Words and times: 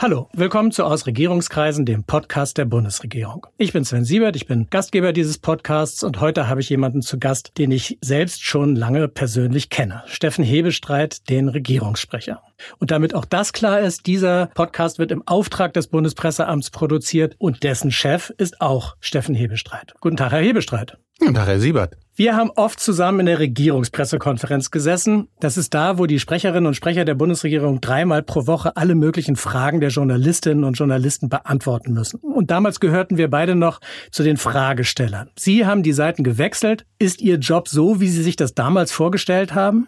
Hallo, 0.00 0.28
willkommen 0.32 0.70
zu 0.70 0.84
Aus 0.84 1.08
Regierungskreisen, 1.08 1.84
dem 1.84 2.04
Podcast 2.04 2.56
der 2.56 2.66
Bundesregierung. 2.66 3.48
Ich 3.56 3.72
bin 3.72 3.84
Sven 3.84 4.04
Siebert, 4.04 4.36
ich 4.36 4.46
bin 4.46 4.68
Gastgeber 4.70 5.12
dieses 5.12 5.38
Podcasts 5.38 6.04
und 6.04 6.20
heute 6.20 6.48
habe 6.48 6.60
ich 6.60 6.68
jemanden 6.68 7.02
zu 7.02 7.18
Gast, 7.18 7.58
den 7.58 7.72
ich 7.72 7.98
selbst 8.00 8.44
schon 8.44 8.76
lange 8.76 9.08
persönlich 9.08 9.70
kenne. 9.70 10.04
Steffen 10.06 10.44
Hebestreit, 10.44 11.28
den 11.28 11.48
Regierungssprecher. 11.48 12.40
Und 12.78 12.92
damit 12.92 13.12
auch 13.12 13.24
das 13.24 13.52
klar 13.52 13.80
ist, 13.80 14.06
dieser 14.06 14.46
Podcast 14.54 15.00
wird 15.00 15.10
im 15.10 15.26
Auftrag 15.26 15.72
des 15.72 15.88
Bundespresseamts 15.88 16.70
produziert 16.70 17.34
und 17.38 17.64
dessen 17.64 17.90
Chef 17.90 18.30
ist 18.38 18.60
auch 18.60 18.94
Steffen 19.00 19.34
Hebestreit. 19.34 19.94
Guten 20.00 20.16
Tag, 20.16 20.30
Herr 20.30 20.42
Hebestreit. 20.42 20.96
Tag, 21.38 21.46
Herr 21.46 21.60
Siebert. 21.60 21.96
Wir 22.16 22.34
haben 22.34 22.50
oft 22.56 22.80
zusammen 22.80 23.20
in 23.20 23.26
der 23.26 23.38
Regierungspressekonferenz 23.38 24.72
gesessen. 24.72 25.28
Das 25.38 25.56
ist 25.56 25.72
da, 25.72 25.98
wo 25.98 26.06
die 26.06 26.18
Sprecherinnen 26.18 26.66
und 26.66 26.74
Sprecher 26.74 27.04
der 27.04 27.14
Bundesregierung 27.14 27.80
dreimal 27.80 28.24
pro 28.24 28.48
Woche 28.48 28.76
alle 28.76 28.96
möglichen 28.96 29.36
Fragen 29.36 29.80
der 29.80 29.90
Journalistinnen 29.90 30.64
und 30.64 30.74
Journalisten 30.74 31.28
beantworten 31.28 31.92
müssen. 31.92 32.18
Und 32.18 32.50
damals 32.50 32.80
gehörten 32.80 33.18
wir 33.18 33.30
beide 33.30 33.54
noch 33.54 33.80
zu 34.10 34.24
den 34.24 34.36
Fragestellern. 34.36 35.30
Sie 35.38 35.64
haben 35.64 35.84
die 35.84 35.92
Seiten 35.92 36.24
gewechselt. 36.24 36.86
Ist 36.98 37.20
Ihr 37.20 37.36
Job 37.36 37.68
so, 37.68 38.00
wie 38.00 38.08
Sie 38.08 38.22
sich 38.22 38.34
das 38.34 38.54
damals 38.54 38.90
vorgestellt 38.90 39.54
haben? 39.54 39.86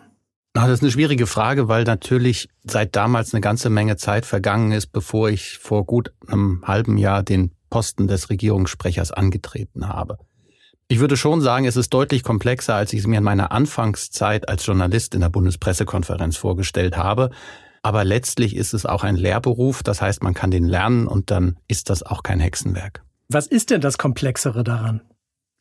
Das 0.52 0.68
ist 0.68 0.82
eine 0.82 0.92
schwierige 0.92 1.26
Frage, 1.26 1.66
weil 1.68 1.82
natürlich 1.82 2.48
seit 2.62 2.94
damals 2.94 3.34
eine 3.34 3.40
ganze 3.40 3.70
Menge 3.70 3.96
Zeit 3.96 4.24
vergangen 4.24 4.70
ist, 4.70 4.88
bevor 4.88 5.30
ich 5.30 5.58
vor 5.58 5.84
gut 5.84 6.12
einem 6.28 6.62
halben 6.64 6.96
Jahr 6.96 7.24
den 7.24 7.52
Posten 7.70 8.06
des 8.06 8.30
Regierungssprechers 8.30 9.10
angetreten 9.10 9.88
habe. 9.88 10.18
Ich 10.92 10.98
würde 10.98 11.16
schon 11.16 11.40
sagen, 11.40 11.66
es 11.66 11.76
ist 11.76 11.90
deutlich 11.90 12.24
komplexer, 12.24 12.74
als 12.74 12.92
ich 12.92 12.98
es 12.98 13.06
mir 13.06 13.18
in 13.18 13.22
meiner 13.22 13.52
Anfangszeit 13.52 14.48
als 14.48 14.66
Journalist 14.66 15.14
in 15.14 15.20
der 15.20 15.28
Bundespressekonferenz 15.28 16.36
vorgestellt 16.36 16.96
habe. 16.96 17.30
Aber 17.80 18.02
letztlich 18.02 18.56
ist 18.56 18.74
es 18.74 18.86
auch 18.86 19.04
ein 19.04 19.14
Lehrberuf, 19.14 19.84
das 19.84 20.02
heißt, 20.02 20.24
man 20.24 20.34
kann 20.34 20.50
den 20.50 20.64
lernen 20.64 21.06
und 21.06 21.30
dann 21.30 21.60
ist 21.68 21.90
das 21.90 22.02
auch 22.02 22.24
kein 22.24 22.40
Hexenwerk. 22.40 23.04
Was 23.28 23.46
ist 23.46 23.70
denn 23.70 23.80
das 23.80 23.98
Komplexere 23.98 24.64
daran? 24.64 25.00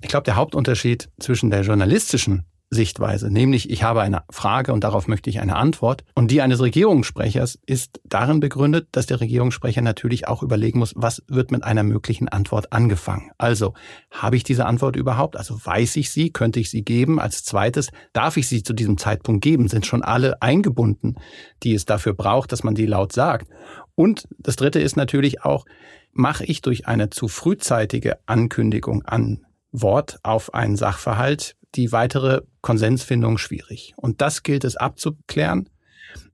Ich 0.01 0.09
glaube, 0.09 0.23
der 0.23 0.35
Hauptunterschied 0.35 1.11
zwischen 1.19 1.51
der 1.51 1.61
journalistischen 1.61 2.47
Sichtweise, 2.71 3.31
nämlich 3.31 3.71
ich 3.71 3.81
habe 3.81 4.01
eine 4.01 4.23
Frage 4.29 4.73
und 4.73 4.83
darauf 4.83 5.07
möchte 5.07 5.29
ich 5.31 5.39
eine 5.39 5.55
Antwort. 5.55 6.03
Und 6.13 6.29
die 6.29 6.41
eines 6.41 6.61
Regierungssprechers 6.61 7.57
ist 7.65 7.99
darin 8.03 8.39
begründet, 8.39 8.89
dass 8.91 9.07
der 9.07 9.19
Regierungssprecher 9.21 9.81
natürlich 9.81 10.27
auch 10.27 10.43
überlegen 10.43 10.77
muss, 10.77 10.93
was 10.95 11.23
wird 11.27 11.49
mit 11.49 11.63
einer 11.63 11.81
möglichen 11.81 12.27
Antwort 12.27 12.71
angefangen. 12.71 13.31
Also, 13.39 13.73
habe 14.11 14.35
ich 14.35 14.43
diese 14.43 14.67
Antwort 14.67 14.95
überhaupt? 14.95 15.35
Also 15.35 15.59
weiß 15.63 15.95
ich 15.95 16.11
sie? 16.11 16.29
Könnte 16.29 16.59
ich 16.59 16.69
sie 16.69 16.83
geben? 16.83 17.19
Als 17.19 17.43
zweites, 17.43 17.89
darf 18.13 18.37
ich 18.37 18.47
sie 18.47 18.61
zu 18.61 18.73
diesem 18.73 18.99
Zeitpunkt 18.99 19.41
geben? 19.41 19.67
Sind 19.67 19.87
schon 19.87 20.03
alle 20.03 20.39
eingebunden, 20.43 21.15
die 21.63 21.73
es 21.73 21.85
dafür 21.85 22.13
braucht, 22.13 22.51
dass 22.51 22.63
man 22.63 22.75
die 22.75 22.85
laut 22.85 23.13
sagt? 23.13 23.47
Und 23.95 24.27
das 24.37 24.57
dritte 24.57 24.79
ist 24.79 24.95
natürlich 24.95 25.43
auch, 25.43 25.65
mache 26.11 26.45
ich 26.45 26.61
durch 26.61 26.87
eine 26.87 27.09
zu 27.09 27.27
frühzeitige 27.27 28.19
Ankündigung 28.27 29.03
an 29.05 29.45
Wort 29.71 30.19
auf 30.23 30.53
einen 30.53 30.75
Sachverhalt 30.75 31.55
die 31.75 31.91
weitere 31.91 32.41
Konsensfindung 32.61 33.37
schwierig. 33.37 33.93
Und 33.95 34.21
das 34.21 34.43
gilt 34.43 34.63
es 34.63 34.75
abzuklären. 34.75 35.69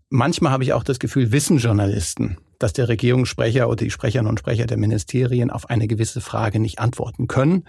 Manchmal 0.09 0.51
habe 0.51 0.63
ich 0.63 0.73
auch 0.73 0.83
das 0.83 0.99
Gefühl, 0.99 1.31
wissen 1.31 1.57
Journalisten, 1.57 2.37
dass 2.59 2.73
der 2.73 2.87
Regierungssprecher 2.87 3.67
oder 3.67 3.83
die 3.83 3.91
Sprecherinnen 3.91 4.29
und 4.29 4.39
Sprecher 4.39 4.65
der 4.65 4.77
Ministerien 4.77 5.49
auf 5.49 5.69
eine 5.69 5.87
gewisse 5.87 6.21
Frage 6.21 6.59
nicht 6.59 6.79
antworten 6.79 7.27
können. 7.27 7.65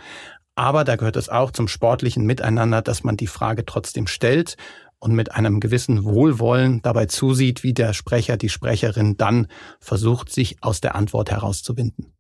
Aber 0.55 0.85
da 0.85 0.97
gehört 0.97 1.17
es 1.17 1.29
auch 1.29 1.51
zum 1.51 1.69
sportlichen 1.69 2.25
Miteinander, 2.25 2.83
dass 2.83 3.05
man 3.05 3.17
die 3.17 3.27
Frage 3.27 3.67
trotzdem 3.67 4.07
stellt 4.07 4.57
und 4.99 5.15
mit 5.15 5.33
einem 5.33 5.61
gewissen 5.61 6.05
Wohlwollen 6.05 6.81
dabei 6.83 7.07
zusieht, 7.07 7.63
wie 7.63 7.75
der 7.75 7.93
Sprecher, 7.93 8.37
die 8.37 8.49
Sprecherin 8.49 9.17
dann 9.17 9.49
versucht, 9.81 10.33
sich 10.33 10.63
aus 10.63 10.81
der 10.81 10.95
Antwort 10.95 11.31
herauszuwinden. 11.31 12.16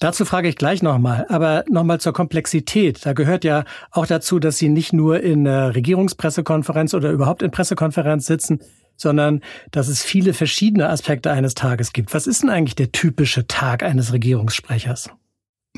Dazu 0.00 0.24
frage 0.24 0.48
ich 0.48 0.56
gleich 0.56 0.82
nochmal, 0.82 1.26
aber 1.28 1.64
nochmal 1.68 2.00
zur 2.00 2.12
Komplexität. 2.12 3.04
Da 3.04 3.14
gehört 3.14 3.42
ja 3.42 3.64
auch 3.90 4.06
dazu, 4.06 4.38
dass 4.38 4.58
Sie 4.58 4.68
nicht 4.68 4.92
nur 4.92 5.20
in 5.20 5.46
Regierungspressekonferenz 5.46 6.94
oder 6.94 7.10
überhaupt 7.10 7.42
in 7.42 7.50
Pressekonferenz 7.50 8.26
sitzen, 8.26 8.60
sondern 8.96 9.40
dass 9.72 9.88
es 9.88 10.02
viele 10.02 10.34
verschiedene 10.34 10.88
Aspekte 10.88 11.32
eines 11.32 11.54
Tages 11.54 11.92
gibt. 11.92 12.14
Was 12.14 12.28
ist 12.28 12.42
denn 12.42 12.50
eigentlich 12.50 12.76
der 12.76 12.92
typische 12.92 13.48
Tag 13.48 13.82
eines 13.82 14.12
Regierungssprechers? 14.12 15.10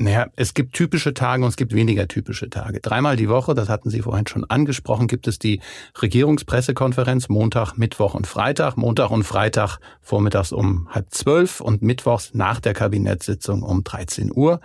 Naja, 0.01 0.27
es 0.35 0.55
gibt 0.55 0.73
typische 0.73 1.13
Tage 1.13 1.43
und 1.43 1.49
es 1.49 1.57
gibt 1.57 1.73
weniger 1.73 2.07
typische 2.07 2.49
Tage. 2.49 2.79
Dreimal 2.79 3.17
die 3.17 3.29
Woche, 3.29 3.53
das 3.53 3.69
hatten 3.69 3.91
Sie 3.91 4.01
vorhin 4.01 4.25
schon 4.25 4.43
angesprochen, 4.45 5.07
gibt 5.07 5.27
es 5.27 5.37
die 5.37 5.61
Regierungspressekonferenz 6.01 7.29
Montag, 7.29 7.77
Mittwoch 7.77 8.15
und 8.15 8.25
Freitag. 8.25 8.77
Montag 8.77 9.11
und 9.11 9.23
Freitag 9.23 9.77
vormittags 10.01 10.53
um 10.53 10.89
halb 10.89 11.11
zwölf 11.11 11.61
und 11.61 11.83
Mittwochs 11.83 12.33
nach 12.33 12.59
der 12.59 12.73
Kabinettssitzung 12.73 13.61
um 13.61 13.83
13 13.83 14.31
Uhr. 14.33 14.59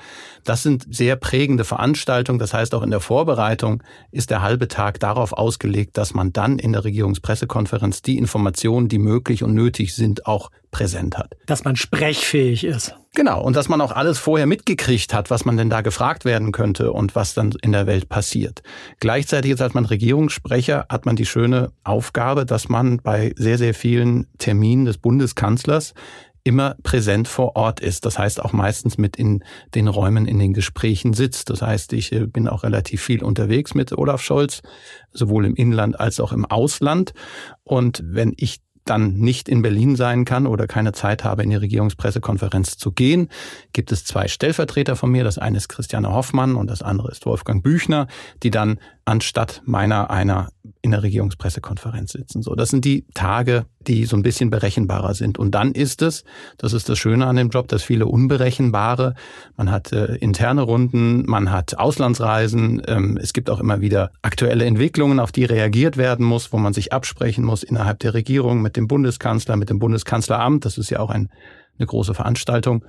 Das 0.45 0.63
sind 0.63 0.87
sehr 0.91 1.17
prägende 1.17 1.65
Veranstaltungen. 1.65 2.39
Das 2.39 2.55
heißt, 2.55 2.75
auch 2.75 2.83
in 2.83 2.91
der 2.91 3.01
Vorbereitung 3.01 3.83
ist 4.13 4.31
der 4.31 4.41
halbe 4.41 4.69
Tag 4.69 5.01
darauf 5.01 5.35
ausgelegt, 5.35 5.99
dass 5.99 6.15
man 6.15 6.33
dann 6.33 6.59
in 6.59 6.73
der 6.73 6.85
Regierungspressekonferenz 6.85 8.01
die 8.01 8.17
Informationen, 8.17 8.89
die 8.89 8.99
möglich 8.99 9.43
und 9.43 9.53
nötig 9.53 9.95
sind, 9.95 10.25
auch 10.25 10.51
präsent 10.71 11.19
hat. 11.19 11.37
Dass 11.47 11.65
man 11.65 11.77
sprechfähig 11.77 12.65
ist. 12.65 12.95
Genau, 13.16 13.43
und 13.43 13.56
dass 13.56 13.71
man 13.71 13.81
auch 13.81 13.93
alles 13.93 14.19
vorher 14.19 14.44
mitgekriegt 14.44 15.15
hat, 15.15 15.31
was 15.31 15.47
man 15.47 15.56
denn 15.56 15.71
da 15.71 15.81
gefragt 15.81 16.27
werden 16.27 16.53
könnte 16.53 16.93
und 16.93 17.15
was 17.15 17.32
dann 17.32 17.54
in 17.62 17.72
der 17.72 17.87
Welt 17.87 18.10
passiert. 18.10 18.62
Gleichzeitig 19.00 19.59
als 19.59 19.72
man 19.72 19.87
Regierungssprecher 19.87 20.84
hat 20.91 21.06
man 21.06 21.16
die 21.16 21.25
schöne 21.25 21.72
Aufgabe, 21.82 22.44
dass 22.44 22.69
man 22.69 22.99
bei 22.99 23.32
sehr, 23.37 23.56
sehr 23.56 23.72
vielen 23.72 24.26
Terminen 24.37 24.84
des 24.84 24.99
Bundeskanzlers 24.99 25.94
immer 26.44 26.76
präsent 26.82 27.26
vor 27.26 27.56
Ort 27.56 27.81
ist. 27.81 28.05
Das 28.05 28.19
heißt 28.19 28.41
auch 28.44 28.53
meistens 28.53 28.99
mit 28.99 29.16
in 29.16 29.43
den 29.75 29.88
Räumen 29.88 30.26
in 30.26 30.38
den 30.38 30.53
Gesprächen 30.53 31.15
sitzt. 31.15 31.49
Das 31.49 31.62
heißt, 31.62 31.94
ich 31.94 32.12
äh, 32.12 32.26
bin 32.26 32.49
auch 32.49 32.65
relativ 32.65 33.03
viel 33.03 33.25
unterwegs 33.25 33.75
mit 33.75 33.97
Olaf 33.97 34.21
Scholz, 34.21 34.60
sowohl 35.10 35.47
im 35.47 35.56
Inland 35.56 35.99
als 35.99 36.21
auch 36.21 36.32
im 36.32 36.44
Ausland. 36.44 37.15
Und 37.65 38.03
wenn 38.05 38.34
ich 38.37 38.60
dann 38.87 39.15
nicht 39.15 39.49
in 39.49 39.63
Berlin 39.63 39.97
sein 39.97 40.25
kann 40.25 40.47
oder 40.47 40.67
keine 40.67 40.93
Zeit 40.93 41.25
habe, 41.25 41.43
in 41.43 41.51
die 41.51 41.57
Regierungspressekonferenz 41.57 42.79
zu 42.79 42.93
gehen, 42.93 43.29
gibt 43.73 43.93
es 43.93 44.05
zwei 44.05 44.29
Stellvertreter 44.29 44.97
von 44.97 45.11
mir. 45.11 45.25
Das 45.25 45.39
eine 45.39 45.59
ist 45.59 45.69
Christiane 45.69 46.13
Hoffmann 46.13 46.55
und 46.57 46.69
das 46.71 46.83
andere 46.83 47.11
ist 47.11 47.27
Wolfgang 47.27 47.63
Büchner, 47.63 48.07
die 48.43 48.51
dann 48.51 48.79
anstatt 49.06 49.62
meiner 49.65 50.11
einer 50.11 50.49
in 50.83 50.91
der 50.91 51.03
Regierungspressekonferenz 51.03 52.12
sitzen. 52.12 52.43
So, 52.43 52.55
das 52.55 52.71
sind 52.71 52.84
die 52.84 53.06
Tage, 53.15 53.67
die 53.81 54.05
so 54.05 54.17
ein 54.17 54.22
bisschen 54.22 54.50
berechenbarer 54.50 55.15
sind. 55.15 55.39
Und 55.39 55.55
dann 55.55 55.72
ist 55.72 56.03
es, 56.03 56.25
das 56.59 56.72
ist 56.72 56.89
das 56.89 56.99
Schöne 56.99 57.27
an 57.27 57.37
dem 57.37 57.49
Job, 57.50 57.69
dass 57.69 57.84
viele 57.84 58.06
unberechenbare. 58.06 59.15
Man 59.56 59.71
hat 59.71 59.93
äh, 59.93 60.17
interne 60.17 60.62
Runden, 60.62 61.25
man 61.27 61.53
hat 61.53 61.78
Auslandsreisen. 61.78 62.83
Ähm, 62.89 63.17
es 63.21 63.33
gibt 63.33 63.49
auch 63.49 63.61
immer 63.61 63.81
wieder 63.81 64.11
aktuelle 64.22 64.65
Entwicklungen, 64.65 65.21
auf 65.21 65.31
die 65.31 65.44
reagiert 65.44 65.97
werden 65.97 66.27
muss, 66.27 66.53
wo 66.53 66.59
man 66.59 66.73
sich 66.73 66.93
absprechen 66.93 67.44
muss 67.44 67.62
innerhalb 67.62 68.00
der 68.00 68.12
Regierung 68.12 68.61
mit 68.61 68.77
dem 68.77 68.88
Bundeskanzler, 68.88 69.56
mit 69.56 69.71
dem 69.71 69.78
Bundeskanzleramt. 69.78 70.65
Das 70.65 70.78
ist 70.78 70.91
ja 70.91 70.99
auch 70.99 71.11
ein, 71.11 71.31
eine 71.78 71.87
große 71.87 72.12
Veranstaltung. 72.12 72.84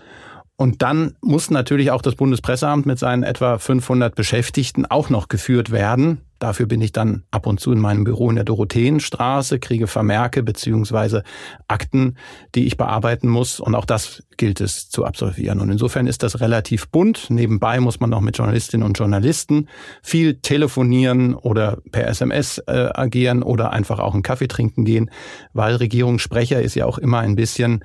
Und 0.60 0.82
dann 0.82 1.16
muss 1.22 1.52
natürlich 1.52 1.92
auch 1.92 2.02
das 2.02 2.16
Bundespresseamt 2.16 2.88
mit 2.88 2.98
seinen 2.98 3.22
etwa 3.22 3.60
500 3.60 4.16
Beschäftigten 4.16 4.88
auch 4.88 5.12
noch 5.12 5.28
geführt 5.28 5.72
werden. 5.72 6.22
Dafür 6.40 6.66
bin 6.66 6.82
ich 6.82 6.92
dann 6.92 7.24
ab 7.30 7.46
und 7.46 7.60
zu 7.60 7.72
in 7.72 7.80
meinem 7.80 8.04
Büro 8.04 8.30
in 8.30 8.36
der 8.36 8.44
Dorotheenstraße, 8.44 9.60
kriege 9.60 9.86
Vermerke 9.86 10.42
beziehungsweise 10.42 11.24
Akten, 11.68 12.16
die 12.56 12.66
ich 12.66 12.76
bearbeiten 12.76 13.28
muss. 13.28 13.60
Und 13.60 13.76
auch 13.76 13.86
das 13.86 14.24
gilt 14.38 14.60
es 14.60 14.90
zu 14.90 15.06
absolvieren. 15.06 15.60
Und 15.62 15.70
insofern 15.70 16.08
ist 16.08 16.24
das 16.24 16.40
relativ 16.40 16.90
bunt. 16.90 17.30
Nebenbei 17.30 17.80
muss 17.80 18.00
man 18.00 18.10
noch 18.10 18.22
mit 18.22 18.38
Journalistinnen 18.38 18.86
und 18.86 18.98
Journalisten 18.98 19.68
viel 20.02 20.36
telefonieren 20.42 21.36
oder 21.36 21.78
per 21.92 22.08
SMS 22.08 22.60
äh, 22.68 22.90
agieren 22.94 23.44
oder 23.44 23.74
einfach 23.74 24.00
auch 24.00 24.14
einen 24.14 24.24
Kaffee 24.24 24.48
trinken 24.48 24.86
gehen, 24.86 25.12
weil 25.54 25.76
Regierungssprecher 25.76 26.62
ist 26.62 26.76
ja 26.76 26.86
auch 26.86 26.98
immer 26.98 27.20
ein 27.20 27.36
bisschen 27.36 27.84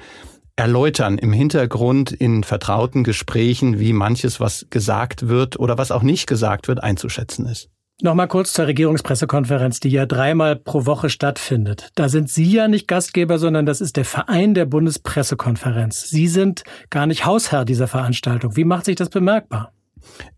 erläutern 0.63 1.19
im 1.19 1.33
Hintergrund 1.33 2.13
in 2.13 2.45
vertrauten 2.45 3.03
Gesprächen, 3.03 3.81
wie 3.81 3.93
manches, 3.93 4.39
was 4.39 4.69
gesagt 4.71 5.27
wird 5.27 5.59
oder 5.59 5.77
was 5.77 5.91
auch 5.91 6.05
nicht 6.05 6.29
gesagt 6.29 6.69
wird, 6.69 6.81
einzuschätzen 6.81 7.47
ist. 7.47 7.69
Nochmal 8.01 8.29
kurz 8.29 8.53
zur 8.53 8.69
Regierungspressekonferenz, 8.69 9.81
die 9.81 9.89
ja 9.89 10.07
dreimal 10.07 10.55
pro 10.55 10.87
Woche 10.87 11.11
stattfindet. 11.11 11.91
Da 11.97 12.09
sind 12.09 12.31
Sie 12.31 12.45
ja 12.45 12.69
nicht 12.69 12.87
Gastgeber, 12.87 13.41
sondern 13.41 13.67
das 13.67 13.81
ist 13.81 13.97
der 13.97 14.05
Verein 14.05 14.55
der 14.55 14.67
Bundespressekonferenz. 14.67 16.09
Sie 16.09 16.29
sind 16.29 16.63
gar 16.91 17.09
nicht 17.09 17.27
Hausherr 17.27 17.65
dieser 17.65 17.89
Veranstaltung. 17.89 18.55
Wie 18.55 18.65
macht 18.65 18.85
sich 18.85 18.95
das 18.95 19.09
bemerkbar? 19.09 19.73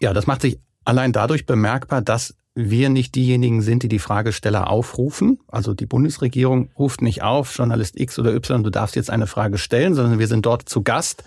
Ja, 0.01 0.15
das 0.15 0.27
macht 0.27 0.41
sich 0.41 0.59
allein 0.87 1.13
dadurch 1.13 1.45
bemerkbar, 1.45 2.01
dass 2.01 2.35
wir 2.55 2.89
nicht 2.89 3.17
diejenigen 3.17 3.63
sind, 3.63 3.83
die 3.83 3.89
die 3.89 3.99
Fragesteller 3.99 4.71
aufrufen. 4.71 5.41
Also 5.49 5.75
die 5.75 5.87
Bundesregierung 5.87 6.71
ruft 6.79 7.03
nicht 7.03 7.23
auf, 7.23 7.57
Journalist 7.57 7.99
X 7.99 8.19
oder 8.19 8.33
Y, 8.35 8.63
du 8.63 8.71
darfst 8.71 8.95
jetzt 8.95 9.11
eine 9.11 9.27
Frage 9.27 9.59
stellen, 9.59 9.95
sondern 9.95 10.19
wir 10.21 10.29
sind 10.29 10.47
dort 10.47 10.69
zu 10.69 10.83
Gast. 10.83 11.25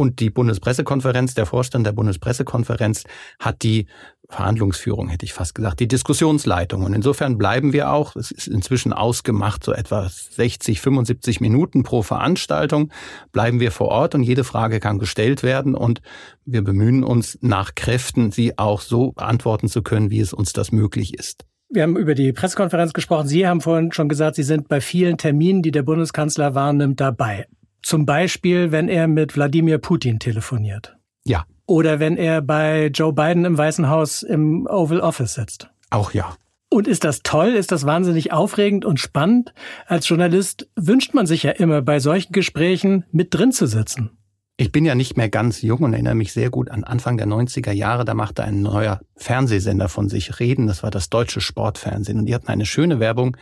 Und 0.00 0.18
die 0.20 0.30
Bundespressekonferenz, 0.30 1.34
der 1.34 1.44
Vorstand 1.44 1.86
der 1.86 1.92
Bundespressekonferenz 1.92 3.04
hat 3.38 3.62
die 3.62 3.84
Verhandlungsführung, 4.30 5.10
hätte 5.10 5.26
ich 5.26 5.34
fast 5.34 5.54
gesagt, 5.54 5.78
die 5.78 5.88
Diskussionsleitung. 5.88 6.84
Und 6.84 6.94
insofern 6.94 7.36
bleiben 7.36 7.74
wir 7.74 7.92
auch, 7.92 8.16
es 8.16 8.30
ist 8.30 8.48
inzwischen 8.48 8.94
ausgemacht, 8.94 9.62
so 9.62 9.74
etwa 9.74 10.08
60, 10.08 10.80
75 10.80 11.42
Minuten 11.42 11.82
pro 11.82 12.00
Veranstaltung, 12.00 12.90
bleiben 13.32 13.60
wir 13.60 13.72
vor 13.72 13.88
Ort 13.88 14.14
und 14.14 14.22
jede 14.22 14.42
Frage 14.42 14.80
kann 14.80 14.98
gestellt 14.98 15.42
werden 15.42 15.74
und 15.74 16.00
wir 16.46 16.64
bemühen 16.64 17.04
uns 17.04 17.36
nach 17.42 17.74
Kräften, 17.74 18.30
sie 18.30 18.56
auch 18.56 18.80
so 18.80 19.12
beantworten 19.12 19.68
zu 19.68 19.82
können, 19.82 20.10
wie 20.10 20.20
es 20.20 20.32
uns 20.32 20.54
das 20.54 20.72
möglich 20.72 21.12
ist. 21.12 21.44
Wir 21.68 21.82
haben 21.82 21.98
über 21.98 22.14
die 22.14 22.32
Pressekonferenz 22.32 22.94
gesprochen. 22.94 23.28
Sie 23.28 23.46
haben 23.46 23.60
vorhin 23.60 23.92
schon 23.92 24.08
gesagt, 24.08 24.36
Sie 24.36 24.44
sind 24.44 24.66
bei 24.66 24.80
vielen 24.80 25.18
Terminen, 25.18 25.60
die 25.60 25.72
der 25.72 25.82
Bundeskanzler 25.82 26.54
wahrnimmt, 26.54 27.00
dabei. 27.00 27.44
Zum 27.82 28.06
Beispiel, 28.06 28.72
wenn 28.72 28.88
er 28.88 29.08
mit 29.08 29.36
Wladimir 29.36 29.78
Putin 29.78 30.18
telefoniert. 30.18 30.96
Ja. 31.24 31.44
Oder 31.66 32.00
wenn 32.00 32.16
er 32.16 32.42
bei 32.42 32.86
Joe 32.86 33.12
Biden 33.12 33.44
im 33.44 33.56
Weißen 33.56 33.88
Haus 33.88 34.22
im 34.22 34.66
Oval 34.66 35.00
Office 35.00 35.34
sitzt. 35.34 35.70
Auch 35.90 36.12
ja. 36.12 36.34
Und 36.68 36.86
ist 36.86 37.04
das 37.04 37.22
toll? 37.22 37.48
Ist 37.48 37.72
das 37.72 37.84
wahnsinnig 37.84 38.32
aufregend 38.32 38.84
und 38.84 39.00
spannend? 39.00 39.52
Als 39.86 40.08
Journalist 40.08 40.68
wünscht 40.76 41.14
man 41.14 41.26
sich 41.26 41.42
ja 41.42 41.50
immer 41.50 41.82
bei 41.82 41.98
solchen 41.98 42.32
Gesprächen 42.32 43.04
mit 43.10 43.34
drin 43.34 43.50
zu 43.50 43.66
sitzen. 43.66 44.10
Ich 44.56 44.70
bin 44.70 44.84
ja 44.84 44.94
nicht 44.94 45.16
mehr 45.16 45.28
ganz 45.28 45.62
jung 45.62 45.80
und 45.80 45.94
erinnere 45.94 46.14
mich 46.14 46.32
sehr 46.32 46.50
gut 46.50 46.70
an 46.70 46.84
Anfang 46.84 47.16
der 47.16 47.26
90er 47.26 47.72
Jahre. 47.72 48.04
Da 48.04 48.14
machte 48.14 48.44
ein 48.44 48.62
neuer 48.62 49.00
Fernsehsender 49.16 49.88
von 49.88 50.08
sich 50.08 50.38
reden. 50.38 50.66
Das 50.66 50.82
war 50.82 50.90
das 50.90 51.08
deutsche 51.08 51.40
Sportfernsehen. 51.40 52.18
Und 52.20 52.26
die 52.26 52.34
hatten 52.34 52.48
eine 52.48 52.66
schöne 52.66 53.00
Werbung, 53.00 53.36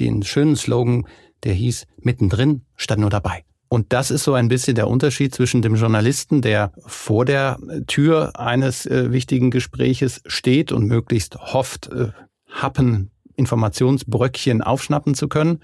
den 0.00 0.22
schönen 0.22 0.56
Slogan, 0.56 1.06
der 1.44 1.54
hieß 1.54 1.86
mittendrin 1.98 2.62
statt 2.74 2.98
nur 2.98 3.10
dabei. 3.10 3.44
Und 3.68 3.92
das 3.92 4.10
ist 4.10 4.24
so 4.24 4.34
ein 4.34 4.48
bisschen 4.48 4.74
der 4.74 4.88
Unterschied 4.88 5.34
zwischen 5.34 5.62
dem 5.62 5.74
Journalisten, 5.74 6.40
der 6.40 6.72
vor 6.86 7.24
der 7.24 7.58
Tür 7.86 8.38
eines 8.38 8.86
äh, 8.86 9.12
wichtigen 9.12 9.50
Gespräches 9.50 10.22
steht 10.26 10.72
und 10.72 10.86
möglichst 10.86 11.36
hofft, 11.36 11.90
äh, 11.92 12.08
Happen, 12.48 13.10
Informationsbröckchen 13.34 14.62
aufschnappen 14.62 15.14
zu 15.14 15.28
können, 15.28 15.60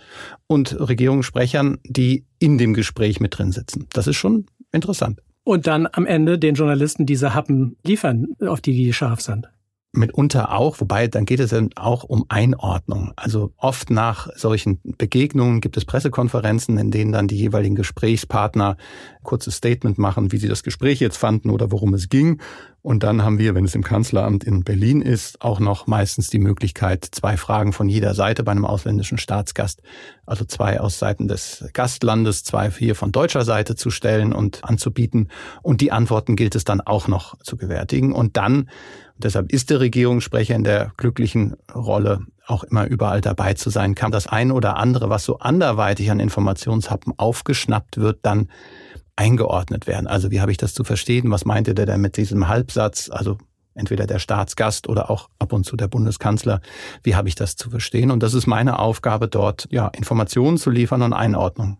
und 0.46 0.78
Regierungssprechern, 0.78 1.78
die 1.84 2.24
in 2.38 2.58
dem 2.58 2.74
Gespräch 2.74 3.20
mit 3.20 3.38
drin 3.38 3.52
sitzen. 3.52 3.86
Das 3.92 4.06
ist 4.06 4.16
schon 4.16 4.46
interessant. 4.72 5.20
Und 5.44 5.66
dann 5.66 5.88
am 5.90 6.06
Ende 6.06 6.38
den 6.38 6.54
Journalisten 6.54 7.06
diese 7.06 7.34
Happen 7.34 7.76
liefern, 7.84 8.28
auf 8.46 8.60
die 8.60 8.74
die 8.74 8.92
scharf 8.92 9.20
sind 9.20 9.48
mitunter 9.92 10.52
auch, 10.52 10.80
wobei 10.80 11.06
dann 11.06 11.26
geht 11.26 11.40
es 11.40 11.50
dann 11.50 11.70
auch 11.76 12.02
um 12.04 12.24
Einordnung. 12.28 13.12
Also 13.16 13.52
oft 13.58 13.90
nach 13.90 14.28
solchen 14.34 14.80
Begegnungen 14.82 15.60
gibt 15.60 15.76
es 15.76 15.84
Pressekonferenzen, 15.84 16.78
in 16.78 16.90
denen 16.90 17.12
dann 17.12 17.28
die 17.28 17.36
jeweiligen 17.36 17.74
Gesprächspartner 17.74 18.76
kurzes 19.22 19.56
Statement 19.56 19.98
machen, 19.98 20.32
wie 20.32 20.38
sie 20.38 20.48
das 20.48 20.62
Gespräch 20.62 20.98
jetzt 21.00 21.18
fanden 21.18 21.50
oder 21.50 21.70
worum 21.70 21.92
es 21.94 22.08
ging. 22.08 22.40
Und 22.82 23.04
dann 23.04 23.22
haben 23.22 23.38
wir, 23.38 23.54
wenn 23.54 23.64
es 23.64 23.76
im 23.76 23.84
Kanzleramt 23.84 24.42
in 24.42 24.64
Berlin 24.64 25.02
ist, 25.02 25.40
auch 25.40 25.60
noch 25.60 25.86
meistens 25.86 26.30
die 26.30 26.40
Möglichkeit, 26.40 27.06
zwei 27.12 27.36
Fragen 27.36 27.72
von 27.72 27.88
jeder 27.88 28.12
Seite 28.14 28.42
bei 28.42 28.50
einem 28.50 28.64
ausländischen 28.64 29.18
Staatsgast, 29.18 29.82
also 30.26 30.44
zwei 30.44 30.80
aus 30.80 30.98
Seiten 30.98 31.28
des 31.28 31.64
Gastlandes, 31.74 32.42
zwei 32.42 32.70
hier 32.70 32.96
von 32.96 33.12
deutscher 33.12 33.44
Seite 33.44 33.76
zu 33.76 33.90
stellen 33.90 34.32
und 34.32 34.64
anzubieten. 34.64 35.28
Und 35.62 35.80
die 35.80 35.92
Antworten 35.92 36.34
gilt 36.34 36.56
es 36.56 36.64
dann 36.64 36.80
auch 36.80 37.06
noch 37.06 37.38
zu 37.38 37.56
gewärtigen. 37.56 38.12
Und 38.12 38.36
dann, 38.36 38.68
deshalb 39.16 39.52
ist 39.52 39.70
der 39.70 39.78
Regierungssprecher 39.78 40.56
in 40.56 40.64
der 40.64 40.92
glücklichen 40.96 41.54
Rolle, 41.72 42.26
auch 42.48 42.64
immer 42.64 42.86
überall 42.86 43.20
dabei 43.20 43.54
zu 43.54 43.70
sein, 43.70 43.94
kann 43.94 44.10
das 44.10 44.26
eine 44.26 44.54
oder 44.54 44.76
andere, 44.76 45.08
was 45.08 45.24
so 45.24 45.38
anderweitig 45.38 46.10
an 46.10 46.18
Informationshappen 46.18 47.14
aufgeschnappt 47.16 47.98
wird, 47.98 48.18
dann 48.22 48.48
eingeordnet 49.22 49.86
werden. 49.86 50.08
Also 50.08 50.32
wie 50.32 50.40
habe 50.40 50.50
ich 50.50 50.58
das 50.58 50.74
zu 50.74 50.82
verstehen? 50.82 51.30
Was 51.30 51.44
meinte 51.44 51.74
der 51.74 51.86
denn 51.86 52.00
mit 52.00 52.16
diesem 52.16 52.48
Halbsatz? 52.48 53.08
Also 53.08 53.38
entweder 53.74 54.06
der 54.06 54.18
Staatsgast 54.18 54.88
oder 54.88 55.10
auch 55.10 55.28
ab 55.38 55.52
und 55.52 55.64
zu 55.64 55.76
der 55.76 55.86
Bundeskanzler. 55.86 56.60
Wie 57.04 57.14
habe 57.14 57.28
ich 57.28 57.36
das 57.36 57.54
zu 57.54 57.70
verstehen? 57.70 58.10
Und 58.10 58.22
das 58.22 58.34
ist 58.34 58.46
meine 58.46 58.80
Aufgabe 58.80 59.28
dort, 59.28 59.68
ja, 59.70 59.88
Informationen 59.88 60.58
zu 60.58 60.70
liefern 60.70 61.02
und 61.02 61.12
Einordnung. 61.12 61.78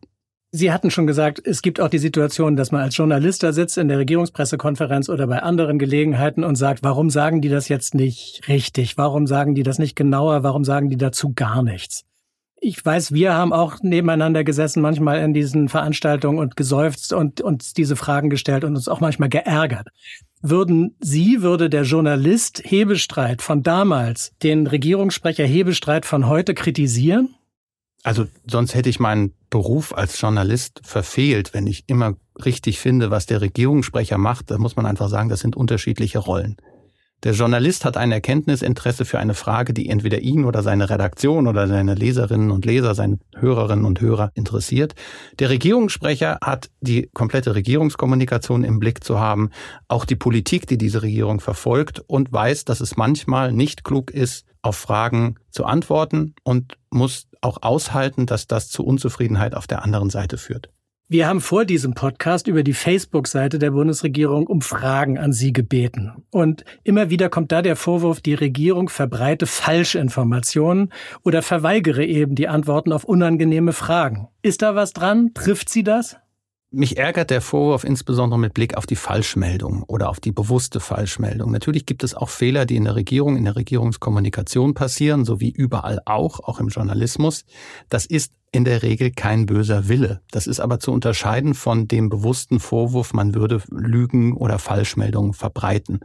Sie 0.55 0.71
hatten 0.71 0.91
schon 0.91 1.07
gesagt, 1.07 1.41
es 1.45 1.63
gibt 1.63 1.81
auch 1.81 1.89
die 1.89 1.99
Situation, 1.99 2.57
dass 2.57 2.73
man 2.73 2.83
als 2.83 2.97
Journalist 2.97 3.43
da 3.43 3.53
sitzt 3.53 3.79
in 3.79 3.89
der 3.89 3.99
Regierungspressekonferenz 3.99 5.09
oder 5.09 5.27
bei 5.27 5.43
anderen 5.43 5.79
Gelegenheiten 5.79 6.45
und 6.45 6.57
sagt, 6.57 6.83
warum 6.83 7.11
sagen 7.11 7.41
die 7.41 7.49
das 7.49 7.69
jetzt 7.69 7.95
nicht 7.95 8.47
richtig? 8.49 8.99
Warum 8.99 9.27
sagen 9.27 9.55
die 9.55 9.63
das 9.63 9.79
nicht 9.79 9.97
genauer? 9.97 10.43
Warum 10.43 10.65
sagen 10.65 10.91
die 10.91 10.99
dazu 10.99 11.33
gar 11.35 11.63
nichts? 11.63 12.05
Ich 12.63 12.85
weiß, 12.85 13.13
wir 13.13 13.35
haben 13.35 13.53
auch 13.53 13.83
nebeneinander 13.83 14.45
gesessen, 14.45 14.83
manchmal 14.83 15.19
in 15.19 15.35
diesen 15.35 15.69
Veranstaltungen 15.69 16.39
und 16.39 16.57
geseufzt 16.57 17.13
und 17.13 17.41
uns 17.41 17.75
diese 17.75 17.97
Fragen 17.97 18.31
gestellt 18.31 18.63
und 18.63 18.77
uns 18.77 18.87
auch 18.87 19.01
manchmal 19.01 19.29
geärgert. 19.29 19.89
Würden 20.43 20.97
Sie, 21.01 21.43
würde 21.43 21.69
der 21.69 21.83
Journalist 21.83 22.63
Hebestreit 22.65 23.43
von 23.43 23.65
damals 23.65 24.33
den 24.45 24.69
Regierungssprecher 24.69 25.45
Hebestreit 25.45 26.07
von 26.07 26.29
heute 26.29 26.55
kritisieren? 26.55 27.35
Also 28.05 28.27
sonst 28.47 28.75
hätte 28.75 28.89
ich 28.89 29.01
meinen 29.01 29.35
Beruf 29.51 29.93
als 29.93 30.21
Journalist 30.21 30.81
verfehlt, 30.85 31.55
wenn 31.55 31.67
ich 31.67 31.85
immer 31.89 32.15
richtig 32.45 32.79
finde, 32.79 33.11
was 33.11 33.27
der 33.27 33.41
Regierungssprecher 33.41 34.19
macht. 34.19 34.53
Da 34.53 34.59
muss 34.59 34.77
man 34.77 34.87
einfach 34.87 35.09
sagen, 35.09 35.29
das 35.29 35.41
sind 35.41 35.57
unterschiedliche 35.57 36.21
Rollen. 36.21 36.57
Der 37.25 37.35
Journalist 37.35 37.85
hat 37.85 37.97
ein 37.97 38.11
Erkenntnisinteresse 38.11 39.05
für 39.05 39.21
eine 39.21 39.35
Frage, 39.35 39.73
die 39.73 39.89
entweder 39.89 40.19
ihn 40.19 40.45
oder 40.45 40.65
seine 40.65 40.91
Redaktion 40.91 41.47
oder 41.47 41.69
seine 41.69 41.95
Leserinnen 41.95 42.51
und 42.51 42.65
Leser, 42.65 42.97
seine 42.97 43.21
Hörerinnen 43.37 43.85
und 43.85 44.01
Hörer 44.01 44.33
interessiert. 44.35 44.97
Der 45.39 45.49
Regierungssprecher 45.49 46.39
hat 46.43 46.71
die 46.81 47.09
komplette 47.15 47.55
Regierungskommunikation 47.55 48.65
im 48.65 48.81
Blick 48.81 49.05
zu 49.05 49.21
haben, 49.21 49.51
auch 49.87 50.05
die 50.05 50.17
Politik, 50.17 50.67
die 50.67 50.79
diese 50.79 51.03
Regierung 51.03 51.39
verfolgt 51.39 52.01
und 52.09 52.33
weiß, 52.33 52.65
dass 52.65 52.81
es 52.81 52.97
manchmal 52.97 53.53
nicht 53.53 53.85
klug 53.85 54.11
ist, 54.11 54.45
auf 54.61 54.77
Fragen 54.77 55.37
zu 55.51 55.65
antworten 55.65 56.35
und 56.43 56.77
muss 56.91 57.29
auch 57.41 57.59
aushalten, 57.63 58.27
dass 58.27 58.49
das 58.49 58.69
zu 58.69 58.85
Unzufriedenheit 58.85 59.55
auf 59.55 59.69
der 59.69 59.85
anderen 59.85 60.11
Seite 60.11 60.39
führt. 60.39 60.71
Wir 61.13 61.29
haben 61.29 61.43
vor 61.43 61.67
diesem 61.67 61.93
Podcast 61.93 62.47
über 62.49 62.63
die 62.63 62.73
Facebook-Seite 62.73 63.59
der 63.59 63.73
Bundesregierung 63.73 64.47
um 64.47 64.63
Fragen 64.63 65.19
an 65.19 65.35
Sie 65.35 65.53
gebeten. 65.53 66.25
Und 66.31 66.65
immer 66.85 67.11
wieder 67.11 67.29
kommt 67.29 67.53
da 67.53 67.61
der 67.61 67.77
Vorwurf, 67.77 68.23
die 68.23 68.33
Regierung 68.33 68.89
verbreite 68.89 69.45
Falschinformationen 69.47 70.91
oder 71.23 71.43
verweigere 71.43 72.03
eben 72.03 72.35
die 72.35 72.49
Antworten 72.49 72.95
auf 72.95 73.05
unangenehme 73.05 73.75
Fragen. 73.75 74.29
Ist 74.41 74.63
da 74.63 74.75
was 74.75 74.95
dran? 74.95 75.33
Trifft 75.35 75.69
Sie 75.69 75.83
das? 75.83 76.17
Mich 76.75 76.97
ärgert 76.97 77.29
der 77.29 77.43
Vorwurf 77.43 77.85
insbesondere 77.85 78.41
mit 78.41 78.55
Blick 78.55 78.79
auf 78.79 78.87
die 78.87 78.97
Falschmeldung 78.97 79.83
oder 79.83 80.09
auf 80.09 80.21
die 80.21 80.33
bewusste 80.33 80.81
Falschmeldung. 80.81 81.51
Natürlich 81.51 81.85
gibt 81.85 82.03
es 82.03 82.15
auch 82.15 82.31
Fehler, 82.31 82.65
die 82.65 82.77
in 82.77 82.85
der 82.85 82.95
Regierung, 82.95 83.37
in 83.37 83.45
der 83.45 83.57
Regierungskommunikation 83.57 84.73
passieren, 84.73 85.27
so 85.27 85.39
wie 85.39 85.51
überall 85.51 86.01
auch, 86.07 86.41
auch 86.41 86.61
im 86.61 86.69
Journalismus. 86.69 87.45
Das 87.91 88.07
ist 88.07 88.33
in 88.53 88.65
der 88.65 88.83
Regel 88.83 89.11
kein 89.11 89.45
böser 89.45 89.89
Wille. 89.89 90.23
Das 90.31 90.47
ist 90.47 90.61
aber 90.61 90.81
zu 90.81 90.93
unterscheiden 90.93 91.53
von 91.53 91.89
dem 91.89 92.09
bewussten 92.09 92.59
Vorwurf, 92.59 93.13
man 93.13 93.35
würde 93.35 93.61
Lügen 93.71 94.35
oder 94.35 94.59
Falschmeldungen 94.59 95.35
verbreiten. 95.35 96.01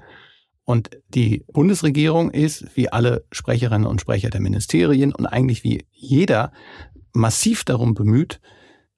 Und 0.65 0.89
die 1.07 1.45
Bundesregierung 1.53 2.29
ist, 2.29 2.75
wie 2.75 2.89
alle 2.89 3.23
Sprecherinnen 3.31 3.87
und 3.87 4.01
Sprecher 4.01 4.29
der 4.29 4.41
Ministerien 4.41 5.15
und 5.15 5.27
eigentlich 5.27 5.63
wie 5.63 5.85
jeder, 5.93 6.51
massiv 7.13 7.63
darum 7.63 7.93
bemüht, 7.93 8.41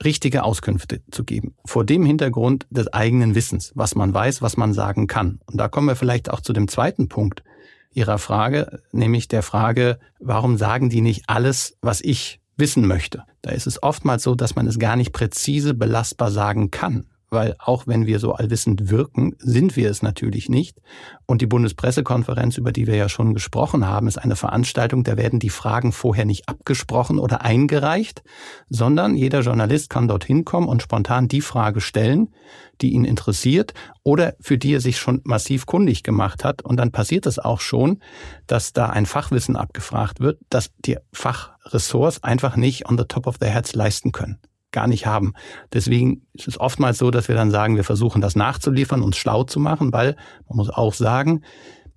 richtige 0.03 0.43
Auskünfte 0.43 1.01
zu 1.11 1.23
geben. 1.23 1.55
Vor 1.65 1.85
dem 1.85 2.05
Hintergrund 2.05 2.65
des 2.69 2.87
eigenen 2.93 3.35
Wissens, 3.35 3.71
was 3.75 3.95
man 3.95 4.13
weiß, 4.13 4.41
was 4.41 4.57
man 4.57 4.73
sagen 4.73 5.07
kann. 5.07 5.39
Und 5.45 5.57
da 5.57 5.67
kommen 5.67 5.87
wir 5.87 5.95
vielleicht 5.95 6.29
auch 6.29 6.41
zu 6.41 6.53
dem 6.53 6.67
zweiten 6.67 7.09
Punkt 7.09 7.43
Ihrer 7.91 8.17
Frage, 8.17 8.81
nämlich 8.91 9.27
der 9.27 9.41
Frage, 9.41 9.99
warum 10.19 10.57
sagen 10.57 10.89
die 10.89 11.01
nicht 11.01 11.23
alles, 11.27 11.77
was 11.81 12.01
ich 12.01 12.39
wissen 12.55 12.85
möchte? 12.87 13.23
Da 13.41 13.51
ist 13.51 13.67
es 13.67 13.81
oftmals 13.81 14.23
so, 14.23 14.35
dass 14.35 14.55
man 14.55 14.67
es 14.67 14.79
gar 14.79 14.95
nicht 14.95 15.11
präzise 15.11 15.73
belastbar 15.73 16.29
sagen 16.29 16.71
kann 16.71 17.07
weil 17.29 17.55
auch 17.59 17.87
wenn 17.87 18.05
wir 18.05 18.19
so 18.19 18.33
allwissend 18.33 18.89
wirken, 18.89 19.35
sind 19.39 19.75
wir 19.75 19.89
es 19.89 20.01
natürlich 20.01 20.49
nicht. 20.49 20.81
Und 21.25 21.41
die 21.41 21.47
Bundespressekonferenz, 21.47 22.57
über 22.57 22.71
die 22.71 22.87
wir 22.87 22.95
ja 22.95 23.09
schon 23.09 23.33
gesprochen 23.33 23.87
haben, 23.87 24.07
ist 24.07 24.17
eine 24.17 24.35
Veranstaltung, 24.35 25.03
da 25.03 25.17
werden 25.17 25.39
die 25.39 25.49
Fragen 25.49 25.91
vorher 25.91 26.25
nicht 26.25 26.49
abgesprochen 26.49 27.19
oder 27.19 27.41
eingereicht, 27.41 28.23
sondern 28.69 29.15
jeder 29.15 29.41
Journalist 29.41 29.89
kann 29.89 30.07
dorthin 30.07 30.45
kommen 30.45 30.67
und 30.67 30.81
spontan 30.81 31.27
die 31.27 31.41
Frage 31.41 31.81
stellen, 31.81 32.33
die 32.81 32.93
ihn 32.93 33.05
interessiert 33.05 33.73
oder 34.03 34.35
für 34.39 34.57
die 34.57 34.73
er 34.73 34.81
sich 34.81 34.97
schon 34.97 35.21
massiv 35.23 35.65
kundig 35.65 36.03
gemacht 36.03 36.43
hat. 36.43 36.61
Und 36.63 36.77
dann 36.77 36.91
passiert 36.91 37.25
es 37.25 37.37
auch 37.37 37.59
schon, 37.59 37.99
dass 38.47 38.73
da 38.73 38.87
ein 38.87 39.05
Fachwissen 39.05 39.55
abgefragt 39.55 40.19
wird, 40.19 40.39
das 40.49 40.71
die 40.79 40.97
Fachressorts 41.13 42.23
einfach 42.23 42.55
nicht 42.55 42.89
on 42.89 42.97
the 42.97 43.05
top 43.05 43.27
of 43.27 43.37
their 43.37 43.51
heads 43.51 43.75
leisten 43.75 44.11
können 44.11 44.39
gar 44.71 44.87
nicht 44.87 45.05
haben. 45.05 45.33
Deswegen 45.73 46.25
ist 46.33 46.47
es 46.47 46.59
oftmals 46.59 46.97
so, 46.97 47.11
dass 47.11 47.27
wir 47.27 47.35
dann 47.35 47.51
sagen, 47.51 47.75
wir 47.75 47.83
versuchen 47.83 48.21
das 48.21 48.35
nachzuliefern, 48.35 49.01
uns 49.01 49.17
schlau 49.17 49.43
zu 49.43 49.59
machen, 49.59 49.91
weil 49.93 50.15
man 50.47 50.57
muss 50.57 50.69
auch 50.69 50.93
sagen, 50.93 51.41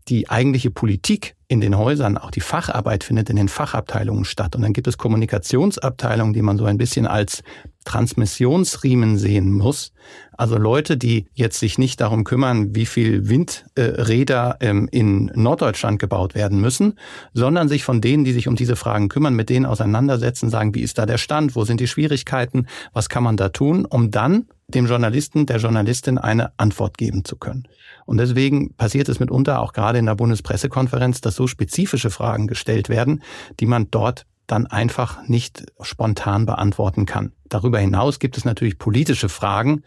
die 0.09 0.29
eigentliche 0.29 0.71
Politik 0.71 1.37
in 1.49 1.61
den 1.61 1.77
Häusern, 1.77 2.17
auch 2.17 2.31
die 2.31 2.41
Facharbeit 2.41 3.05
findet 3.05 3.29
in 3.29 3.37
den 3.37 3.49
Fachabteilungen 3.49 4.25
statt. 4.25 4.57
Und 4.57 4.63
dann 4.63 4.73
gibt 4.73 4.87
es 4.87 4.97
Kommunikationsabteilungen, 4.97 6.33
die 6.33 6.41
man 6.41 6.57
so 6.57 6.65
ein 6.65 6.79
bisschen 6.79 7.07
als 7.07 7.43
Transmissionsriemen 7.85 9.19
sehen 9.19 9.53
muss. 9.53 9.93
Also 10.33 10.57
Leute, 10.57 10.97
die 10.97 11.27
jetzt 11.35 11.59
sich 11.59 11.79
nicht 11.79 12.01
darum 12.01 12.25
kümmern, 12.25 12.75
wie 12.75 12.87
viel 12.87 13.29
Windräder 13.29 14.57
ähm, 14.61 14.89
in 14.91 15.31
Norddeutschland 15.35 15.99
gebaut 15.99 16.35
werden 16.35 16.61
müssen, 16.61 16.95
sondern 17.35 17.69
sich 17.69 17.85
von 17.85 18.01
denen, 18.01 18.25
die 18.25 18.33
sich 18.33 18.49
um 18.49 18.57
diese 18.57 18.77
Fragen 18.77 19.09
kümmern, 19.09 19.35
mit 19.35 19.51
denen 19.51 19.67
auseinandersetzen, 19.67 20.49
sagen, 20.49 20.75
wie 20.75 20.81
ist 20.83 20.97
da 20.97 21.07
der 21.07 21.19
Stand, 21.19 21.55
wo 21.55 21.65
sind 21.65 21.81
die 21.81 21.89
Schwierigkeiten, 21.89 22.67
was 22.93 23.09
kann 23.09 23.25
man 23.25 23.37
da 23.37 23.51
tun, 23.51 23.85
um 23.85 24.11
dann 24.11 24.47
dem 24.69 24.87
Journalisten, 24.87 25.45
der 25.45 25.59
Journalistin 25.59 26.19
eine 26.19 26.59
Antwort 26.59 26.97
geben 26.97 27.25
zu 27.25 27.37
können. 27.37 27.69
Und 28.13 28.19
deswegen 28.19 28.75
passiert 28.75 29.09
es 29.09 29.21
mitunter 29.21 29.61
auch 29.61 29.73
gerade 29.73 29.99
in 29.99 30.05
der 30.05 30.17
Bundespressekonferenz, 30.17 31.23
dass 31.23 31.35
so 31.35 31.47
spezifische 31.47 32.11
Fragen 32.11 32.47
gestellt 32.47 32.91
werden, 32.91 33.23
die 33.59 33.65
man 33.65 33.91
dort 33.91 34.27
dann 34.47 34.67
einfach 34.67 35.27
nicht 35.29 35.65
spontan 35.81 36.45
beantworten 36.45 37.07
kann. 37.07 37.33
Darüber 37.49 37.79
hinaus 37.79 38.19
gibt 38.19 38.37
es 38.37 38.45
natürlich 38.45 38.77
politische 38.77 39.31
Fragen. 39.31 39.83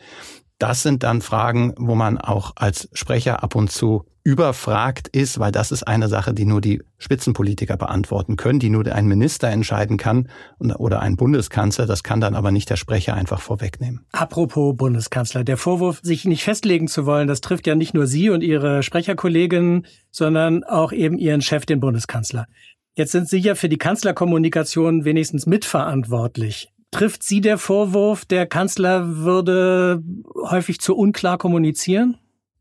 Das 0.58 0.84
sind 0.84 1.04
dann 1.04 1.22
Fragen, 1.22 1.74
wo 1.78 1.96
man 1.96 2.18
auch 2.18 2.54
als 2.56 2.90
Sprecher 2.94 3.44
ab 3.44 3.56
und 3.56 3.72
zu 3.72 4.06
überfragt 4.26 5.08
ist, 5.10 5.38
weil 5.38 5.52
das 5.52 5.72
ist 5.72 5.84
eine 5.84 6.08
Sache, 6.08 6.34
die 6.34 6.46
nur 6.46 6.60
die 6.60 6.82
Spitzenpolitiker 6.98 7.78
beantworten 7.78 8.38
können, 8.38 8.58
die 8.58 8.72
nur 8.72 8.84
ein 8.88 9.06
Minister 9.06 9.50
entscheiden 9.50 9.98
kann 9.98 10.30
oder 10.58 11.02
ein 11.02 11.16
Bundeskanzler. 11.16 11.86
Das 11.86 12.02
kann 12.02 12.22
dann 12.22 12.34
aber 12.34 12.52
nicht 12.52 12.70
der 12.72 12.76
Sprecher 12.76 13.14
einfach 13.14 13.40
vorwegnehmen. 13.40 14.04
Apropos 14.14 14.76
Bundeskanzler, 14.76 15.44
der 15.44 15.58
Vorwurf, 15.58 16.00
sich 16.02 16.26
nicht 16.26 16.44
festlegen 16.44 16.88
zu 16.88 17.06
wollen, 17.06 17.28
das 17.28 17.42
trifft 17.42 17.68
ja 17.68 17.76
nicht 17.76 17.94
nur 17.94 18.08
Sie 18.08 18.32
und 18.32 18.42
Ihre 18.42 18.82
Sprecherkollegin, 18.82 19.86
sondern 20.10 20.64
auch 20.64 20.92
eben 20.92 21.20
Ihren 21.20 21.42
Chef, 21.42 21.68
den 21.68 21.80
Bundeskanzler. 21.80 22.48
Jetzt 22.96 23.12
sind 23.12 23.30
Sie 23.30 23.38
ja 23.38 23.54
für 23.54 23.70
die 23.70 23.78
Kanzlerkommunikation 23.78 25.06
wenigstens 25.06 25.46
mitverantwortlich. 25.46 26.72
Trifft 26.96 27.24
Sie 27.24 27.42
der 27.42 27.58
Vorwurf, 27.58 28.24
der 28.24 28.46
Kanzler 28.46 29.18
würde 29.18 30.02
häufig 30.50 30.80
zu 30.80 30.96
unklar 30.96 31.38
kommunizieren? 31.38 32.16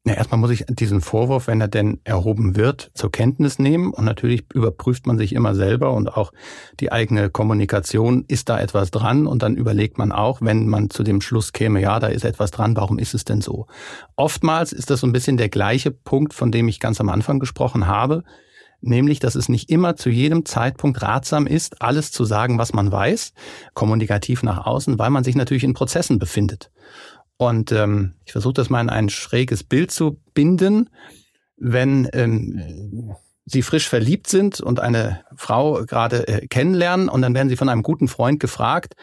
Ja, 0.04 0.14
erstmal 0.14 0.40
muss 0.40 0.50
ich 0.50 0.64
diesen 0.68 1.00
Vorwurf, 1.00 1.46
wenn 1.46 1.60
er 1.60 1.68
denn 1.68 2.00
erhoben 2.02 2.56
wird, 2.56 2.90
zur 2.94 3.12
Kenntnis 3.12 3.60
nehmen. 3.60 3.92
Und 3.92 4.04
natürlich 4.04 4.44
überprüft 4.52 5.06
man 5.06 5.18
sich 5.18 5.34
immer 5.34 5.54
selber 5.54 5.92
und 5.92 6.08
auch 6.08 6.32
die 6.80 6.90
eigene 6.90 7.30
Kommunikation, 7.30 8.24
ist 8.26 8.48
da 8.48 8.58
etwas 8.58 8.90
dran? 8.90 9.28
Und 9.28 9.44
dann 9.44 9.54
überlegt 9.54 9.98
man 9.98 10.10
auch, 10.10 10.42
wenn 10.42 10.66
man 10.66 10.90
zu 10.90 11.04
dem 11.04 11.20
Schluss 11.20 11.52
käme, 11.52 11.80
ja, 11.80 12.00
da 12.00 12.08
ist 12.08 12.24
etwas 12.24 12.50
dran, 12.50 12.74
warum 12.74 12.98
ist 12.98 13.14
es 13.14 13.24
denn 13.24 13.40
so? 13.40 13.68
Oftmals 14.16 14.72
ist 14.72 14.90
das 14.90 14.98
so 14.98 15.06
ein 15.06 15.12
bisschen 15.12 15.36
der 15.36 15.48
gleiche 15.48 15.92
Punkt, 15.92 16.34
von 16.34 16.50
dem 16.50 16.66
ich 16.66 16.80
ganz 16.80 17.00
am 17.00 17.08
Anfang 17.08 17.38
gesprochen 17.38 17.86
habe. 17.86 18.24
Nämlich, 18.86 19.18
dass 19.18 19.34
es 19.34 19.48
nicht 19.48 19.70
immer 19.70 19.96
zu 19.96 20.10
jedem 20.10 20.44
Zeitpunkt 20.44 21.00
ratsam 21.00 21.46
ist, 21.46 21.80
alles 21.80 22.12
zu 22.12 22.26
sagen, 22.26 22.58
was 22.58 22.74
man 22.74 22.92
weiß, 22.92 23.32
kommunikativ 23.72 24.42
nach 24.42 24.66
außen, 24.66 24.98
weil 24.98 25.08
man 25.08 25.24
sich 25.24 25.36
natürlich 25.36 25.64
in 25.64 25.72
Prozessen 25.72 26.18
befindet. 26.18 26.70
Und 27.38 27.72
ähm, 27.72 28.12
ich 28.26 28.32
versuche 28.32 28.52
das 28.52 28.68
mal 28.68 28.82
in 28.82 28.90
ein 28.90 29.08
schräges 29.08 29.64
Bild 29.64 29.90
zu 29.90 30.20
binden. 30.34 30.90
Wenn 31.56 32.10
ähm, 32.12 33.14
Sie 33.46 33.60
frisch 33.60 33.88
verliebt 33.90 34.26
sind 34.26 34.60
und 34.60 34.80
eine 34.80 35.20
Frau 35.36 35.84
gerade 35.84 36.26
äh, 36.28 36.46
kennenlernen 36.46 37.10
und 37.10 37.20
dann 37.20 37.34
werden 37.34 37.50
Sie 37.50 37.56
von 37.56 37.68
einem 37.68 37.82
guten 37.82 38.08
Freund 38.08 38.40
gefragt, 38.40 38.94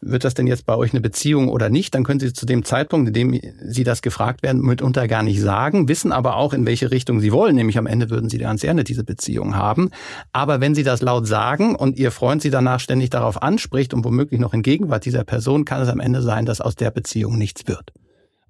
wird 0.00 0.24
das 0.24 0.32
denn 0.32 0.46
jetzt 0.46 0.64
bei 0.64 0.74
euch 0.74 0.92
eine 0.92 1.02
Beziehung 1.02 1.48
oder 1.48 1.68
nicht? 1.68 1.94
Dann 1.94 2.02
können 2.04 2.18
Sie 2.18 2.32
zu 2.32 2.46
dem 2.46 2.64
Zeitpunkt, 2.64 3.08
in 3.08 3.12
dem 3.12 3.40
Sie 3.62 3.84
das 3.84 4.00
gefragt 4.00 4.42
werden, 4.42 4.62
mitunter 4.62 5.06
gar 5.06 5.22
nicht 5.22 5.40
sagen, 5.40 5.88
wissen 5.88 6.12
aber 6.12 6.36
auch, 6.36 6.54
in 6.54 6.64
welche 6.64 6.90
Richtung 6.90 7.20
Sie 7.20 7.30
wollen. 7.30 7.54
Nämlich 7.56 7.76
am 7.76 7.86
Ende 7.86 8.08
würden 8.08 8.30
Sie 8.30 8.38
ganz 8.38 8.62
gerne 8.62 8.84
diese 8.84 9.04
Beziehung 9.04 9.54
haben. 9.54 9.90
Aber 10.32 10.62
wenn 10.62 10.74
Sie 10.74 10.82
das 10.82 11.02
laut 11.02 11.26
sagen 11.26 11.74
und 11.74 11.98
Ihr 11.98 12.10
Freund 12.10 12.40
Sie 12.40 12.50
danach 12.50 12.80
ständig 12.80 13.10
darauf 13.10 13.42
anspricht 13.42 13.92
und 13.92 14.04
womöglich 14.04 14.40
noch 14.40 14.54
in 14.54 14.62
Gegenwart 14.62 15.04
dieser 15.04 15.24
Person, 15.24 15.66
kann 15.66 15.82
es 15.82 15.88
am 15.88 16.00
Ende 16.00 16.22
sein, 16.22 16.46
dass 16.46 16.62
aus 16.62 16.74
der 16.74 16.90
Beziehung 16.90 17.36
nichts 17.36 17.66
wird. 17.66 17.92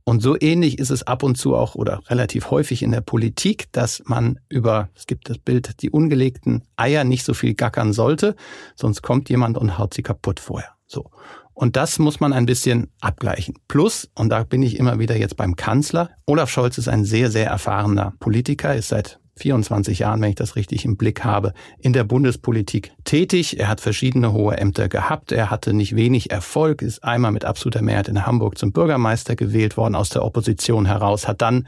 Und 0.05 0.23
so 0.23 0.37
ähnlich 0.41 0.79
ist 0.79 0.91
es 0.91 1.03
ab 1.03 1.23
und 1.23 1.37
zu 1.37 1.55
auch 1.55 1.75
oder 1.75 2.01
relativ 2.09 2.51
häufig 2.51 2.83
in 2.83 2.91
der 2.91 3.01
Politik, 3.01 3.71
dass 3.73 4.03
man 4.07 4.41
über, 4.49 4.89
es 4.95 5.07
gibt 5.07 5.29
das 5.29 5.39
Bild, 5.39 5.83
die 5.83 5.91
ungelegten 5.91 6.65
Eier 6.77 7.05
nicht 7.05 7.25
so 7.25 7.35
viel 7.35 7.55
gackern 7.55 7.93
sollte, 7.93 8.35
sonst 8.75 9.03
kommt 9.03 9.29
jemand 9.29 9.59
und 9.59 9.79
haut 9.79 9.95
sie 9.95 10.03
kaputt 10.03 10.41
vorher. 10.41 10.71
So. 10.87 11.11
Und 11.55 11.77
das 11.77 11.99
muss 11.99 12.21
man 12.21 12.33
ein 12.33 12.47
bisschen 12.47 12.89
abgleichen. 13.01 13.55
Plus, 13.69 14.09
und 14.15 14.31
da 14.31 14.45
bin 14.45 14.63
ich 14.63 14.79
immer 14.79 14.99
wieder 14.99 15.17
jetzt 15.17 15.37
beim 15.37 15.57
Kanzler, 15.57 16.11
Olaf 16.27 16.51
Scholz 16.51 16.79
ist 16.79 16.89
ein 16.89 17.05
sehr, 17.05 17.31
sehr 17.31 17.47
erfahrener 17.49 18.15
Politiker, 18.19 18.75
ist 18.75 18.89
seit 18.89 19.20
24 19.37 20.01
Jahren, 20.01 20.21
wenn 20.21 20.31
ich 20.31 20.37
das 20.37 20.57
richtig 20.57 20.85
im 20.85 20.97
Blick 20.97 21.25
habe, 21.25 21.53
in 21.79 21.93
der 21.93 22.05
Bundespolitik 22.05 22.93
tätig. 23.05 23.59
Er 23.59 23.69
hat 23.69 23.81
verschiedene 23.81 24.33
hohe 24.33 24.57
Ämter 24.57 24.89
gehabt. 24.89 25.33
Er 25.33 25.51
hatte 25.51 25.73
nicht 25.73 25.97
wenig 25.97 26.31
Erfolg, 26.31 26.83
ist 26.83 27.03
einmal 27.05 27.33
mit 27.33 27.45
absoluter 27.45 27.83
Mehrheit 27.83 28.09
in 28.09 28.27
Hamburg 28.27 28.59
zum 28.59 28.73
Bürgermeister 28.73 29.37
gewählt 29.37 29.77
worden 29.77 29.95
aus 29.95 30.11
der 30.11 30.25
Opposition 30.25 30.87
heraus, 30.87 31.27
hat 31.27 31.43
dann 31.43 31.67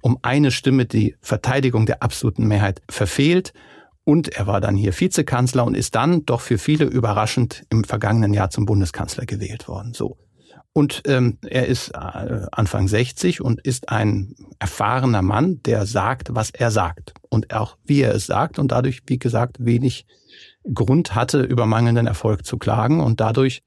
um 0.00 0.18
eine 0.22 0.50
Stimme 0.50 0.86
die 0.86 1.16
Verteidigung 1.20 1.86
der 1.86 2.02
absoluten 2.02 2.46
Mehrheit 2.46 2.82
verfehlt. 2.88 3.52
Und 4.04 4.28
er 4.30 4.48
war 4.48 4.60
dann 4.60 4.76
hier 4.76 4.98
Vizekanzler 4.98 5.64
und 5.64 5.76
ist 5.76 5.94
dann 5.94 6.26
doch 6.26 6.40
für 6.40 6.58
viele 6.58 6.86
überraschend 6.86 7.64
im 7.70 7.84
vergangenen 7.84 8.34
Jahr 8.34 8.50
zum 8.50 8.66
Bundeskanzler 8.66 9.26
gewählt 9.26 9.68
worden. 9.68 9.94
So. 9.94 10.16
Und 10.74 11.02
ähm, 11.06 11.38
er 11.42 11.66
ist 11.66 11.90
äh, 11.90 12.46
Anfang 12.50 12.88
60 12.88 13.42
und 13.42 13.60
ist 13.60 13.90
ein 13.90 14.34
erfahrener 14.58 15.20
Mann, 15.20 15.62
der 15.64 15.84
sagt, 15.84 16.34
was 16.34 16.50
er 16.50 16.70
sagt 16.70 17.12
und 17.28 17.52
auch 17.52 17.76
wie 17.84 18.00
er 18.00 18.14
es 18.14 18.26
sagt 18.26 18.58
und 18.58 18.72
dadurch, 18.72 19.02
wie 19.06 19.18
gesagt, 19.18 19.56
wenig 19.60 20.06
Grund 20.72 21.14
hatte, 21.14 21.42
über 21.42 21.66
mangelnden 21.66 22.06
Erfolg 22.06 22.46
zu 22.46 22.56
klagen. 22.56 23.00
Und 23.00 23.20
dadurch, 23.20 23.62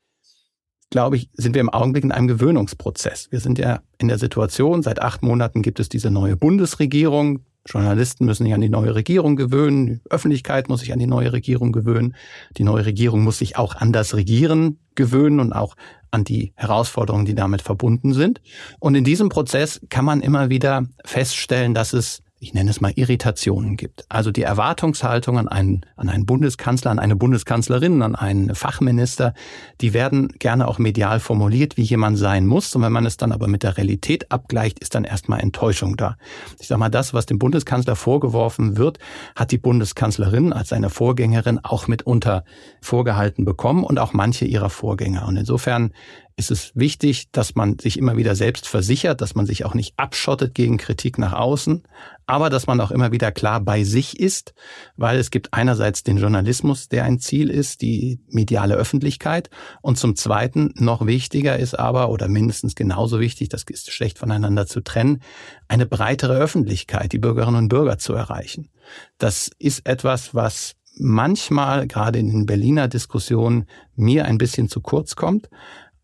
glaube 0.89 1.17
ich, 1.17 1.29
sind 1.33 1.53
wir 1.53 1.61
im 1.61 1.69
Augenblick 1.69 2.03
in 2.03 2.11
einem 2.11 2.27
Gewöhnungsprozess. 2.27 3.27
Wir 3.31 3.39
sind 3.39 3.59
ja 3.59 3.81
in 3.97 4.07
der 4.07 4.17
Situation, 4.17 4.81
seit 4.81 5.01
acht 5.01 5.21
Monaten 5.21 5.61
gibt 5.61 5.79
es 5.79 5.89
diese 5.89 6.09
neue 6.09 6.37
Bundesregierung. 6.37 7.45
Journalisten 7.67 8.25
müssen 8.25 8.43
sich 8.43 8.53
an 8.53 8.61
die 8.61 8.69
neue 8.69 8.93
Regierung 8.93 9.35
gewöhnen, 9.35 9.87
die 9.87 10.11
Öffentlichkeit 10.11 10.69
muss 10.69 10.81
sich 10.81 10.93
an 10.93 10.99
die 10.99 11.07
neue 11.07 11.33
Regierung 11.33 11.71
gewöhnen, 11.71 12.15
die 12.57 12.63
neue 12.63 12.85
Regierung 12.85 13.23
muss 13.23 13.39
sich 13.39 13.57
auch 13.57 13.73
an 13.75 13.91
das 13.91 14.15
Regieren 14.15 14.77
gewöhnen 14.93 15.39
und 15.39 15.51
auch 15.51 15.75
an 16.15 16.23
die 16.23 16.53
Herausforderungen, 16.55 17.25
die 17.25 17.35
damit 17.35 17.61
verbunden 17.61 18.13
sind. 18.13 18.41
Und 18.79 18.95
in 18.95 19.03
diesem 19.03 19.29
Prozess 19.29 19.81
kann 19.89 20.05
man 20.05 20.21
immer 20.21 20.49
wieder 20.49 20.87
feststellen, 21.03 21.73
dass 21.73 21.93
es 21.93 22.23
ich 22.45 22.53
nenne 22.53 22.69
es 22.69 22.79
mal 22.79 22.91
Irritationen 22.95 23.75
gibt. 23.75 24.05
Also 24.07 24.29
die 24.29 24.43
Erwartungshaltung 24.43 25.39
an 25.39 25.47
einen, 25.47 25.81
an 25.95 26.09
einen 26.09 26.27
Bundeskanzler, 26.27 26.91
an 26.91 26.99
eine 26.99 27.15
Bundeskanzlerin, 27.15 28.03
an 28.03 28.13
einen 28.13 28.53
Fachminister, 28.53 29.33
die 29.81 29.93
werden 29.93 30.27
gerne 30.37 30.67
auch 30.67 30.77
medial 30.77 31.19
formuliert, 31.19 31.75
wie 31.75 31.81
jemand 31.81 32.19
sein 32.19 32.45
muss. 32.45 32.75
Und 32.75 32.83
wenn 32.83 32.91
man 32.91 33.07
es 33.07 33.17
dann 33.17 33.31
aber 33.31 33.47
mit 33.47 33.63
der 33.63 33.77
Realität 33.77 34.31
abgleicht, 34.31 34.77
ist 34.77 34.93
dann 34.93 35.05
erstmal 35.05 35.39
Enttäuschung 35.39 35.97
da. 35.97 36.17
Ich 36.59 36.67
sage 36.67 36.77
mal, 36.77 36.89
das, 36.89 37.15
was 37.15 37.25
dem 37.25 37.39
Bundeskanzler 37.39 37.95
vorgeworfen 37.95 38.77
wird, 38.77 38.99
hat 39.35 39.49
die 39.49 39.57
Bundeskanzlerin 39.57 40.53
als 40.53 40.69
seine 40.69 40.91
Vorgängerin 40.91 41.59
auch 41.63 41.87
mitunter 41.87 42.43
vorgehalten 42.79 43.43
bekommen 43.43 43.83
und 43.83 43.97
auch 43.97 44.13
manche 44.13 44.45
ihrer 44.45 44.69
Vorgänger. 44.69 45.27
Und 45.27 45.35
insofern 45.37 45.93
ist 46.37 46.51
es 46.51 46.71
wichtig, 46.75 47.31
dass 47.31 47.55
man 47.55 47.79
sich 47.79 47.97
immer 47.97 48.17
wieder 48.17 48.35
selbst 48.35 48.67
versichert, 48.67 49.21
dass 49.21 49.35
man 49.35 49.45
sich 49.45 49.63
auch 49.63 49.73
nicht 49.73 49.93
abschottet 49.97 50.53
gegen 50.53 50.77
Kritik 50.77 51.17
nach 51.17 51.33
außen, 51.33 51.83
aber 52.27 52.49
dass 52.49 52.67
man 52.67 52.81
auch 52.81 52.91
immer 52.91 53.11
wieder 53.11 53.31
klar 53.31 53.59
bei 53.59 53.83
sich 53.83 54.19
ist, 54.19 54.53
weil 54.95 55.17
es 55.17 55.31
gibt 55.31 55.53
einerseits 55.53 56.03
den 56.03 56.17
Journalismus, 56.17 56.89
der 56.89 57.03
ein 57.03 57.19
Ziel 57.19 57.49
ist, 57.49 57.81
die 57.81 58.19
mediale 58.27 58.75
Öffentlichkeit 58.75 59.49
und 59.81 59.97
zum 59.97 60.15
Zweiten 60.15 60.73
noch 60.75 61.05
wichtiger 61.05 61.57
ist 61.57 61.77
aber, 61.77 62.09
oder 62.09 62.27
mindestens 62.27 62.75
genauso 62.75 63.19
wichtig, 63.19 63.49
das 63.49 63.63
ist 63.63 63.91
schlecht 63.91 64.17
voneinander 64.17 64.65
zu 64.67 64.81
trennen, 64.81 65.21
eine 65.67 65.85
breitere 65.85 66.35
Öffentlichkeit, 66.35 67.11
die 67.11 67.19
Bürgerinnen 67.19 67.57
und 67.57 67.69
Bürger 67.69 67.97
zu 67.97 68.13
erreichen. 68.13 68.69
Das 69.17 69.49
ist 69.59 69.85
etwas, 69.87 70.33
was 70.33 70.75
manchmal 70.97 71.87
gerade 71.87 72.19
in 72.19 72.29
den 72.29 72.45
Berliner 72.45 72.87
Diskussionen 72.87 73.65
mir 73.95 74.25
ein 74.25 74.37
bisschen 74.37 74.69
zu 74.69 74.81
kurz 74.81 75.15
kommt. 75.15 75.49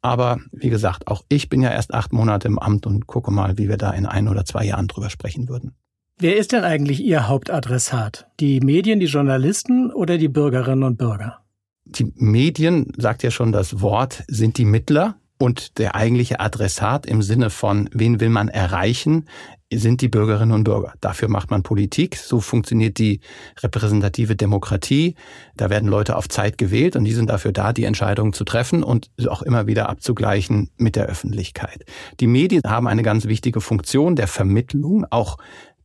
Aber 0.02 0.40
wie 0.52 0.70
gesagt, 0.70 1.08
auch 1.08 1.24
ich 1.30 1.48
bin 1.48 1.62
ja 1.62 1.70
erst 1.70 1.94
acht 1.94 2.12
Monate 2.12 2.48
im 2.48 2.58
Amt 2.58 2.88
und 2.88 3.06
gucke 3.06 3.32
mal, 3.32 3.58
wie 3.58 3.70
wir 3.70 3.78
da 3.78 3.92
in 3.92 4.06
ein 4.06 4.28
oder 4.28 4.46
zwei 4.46 4.66
Jahren 4.66 4.88
drüber 4.88 5.10
sprechen 5.10 5.48
würden. 5.48 5.76
Wer 6.22 6.38
ist 6.38 6.52
denn 6.52 6.64
eigentlich 6.64 7.04
Ihr 7.04 7.28
Hauptadressat? 7.28 8.28
Die 8.40 8.60
Medien, 8.60 9.00
die 9.00 9.08
Journalisten 9.08 9.92
oder 9.92 10.20
die 10.20 10.28
Bürgerinnen 10.28 10.84
und 10.84 11.00
Bürger? 11.00 11.40
Die 11.86 12.14
Medien, 12.16 12.94
sagt 12.96 13.24
ja 13.24 13.32
schon 13.32 13.52
das 13.52 13.82
Wort, 13.82 14.24
sind 14.28 14.60
die 14.60 14.66
Mittler 14.66 15.16
und 15.40 15.80
der 15.80 15.96
eigentliche 15.96 16.40
Adressat 16.40 17.08
im 17.08 17.24
Sinne 17.24 17.50
von, 17.50 17.90
wen 17.92 18.20
will 18.20 18.30
man 18.30 18.50
erreichen, 18.50 19.26
sind 19.74 20.02
die 20.02 20.10
Bürgerinnen 20.10 20.52
und 20.52 20.66
Bürger. 20.66 20.94
Dafür 21.02 21.28
macht 21.28 21.50
man 21.50 21.64
Politik. 21.64 22.18
So 22.18 22.40
funktioniert 22.40 23.00
die 23.00 23.22
repräsentative 23.60 24.36
Demokratie. 24.36 25.16
Da 25.56 25.70
werden 25.70 25.90
Leute 25.90 26.18
auf 26.18 26.28
Zeit 26.28 26.58
gewählt 26.58 26.96
und 26.96 27.06
die 27.06 27.14
sind 27.14 27.30
dafür 27.30 27.52
da, 27.52 27.74
die 27.74 27.86
Entscheidungen 27.86 28.34
zu 28.34 28.44
treffen 28.44 28.84
und 28.84 29.10
auch 29.28 29.42
immer 29.42 29.68
wieder 29.68 29.90
abzugleichen 29.90 30.70
mit 30.78 30.96
der 30.96 31.06
Öffentlichkeit. 31.06 31.86
Die 32.20 32.28
Medien 32.28 32.62
haben 32.66 32.88
eine 32.88 33.02
ganz 33.02 33.26
wichtige 33.26 33.62
Funktion 33.62 34.16
der 34.16 34.28
Vermittlung, 34.28 35.06
auch 35.10 35.38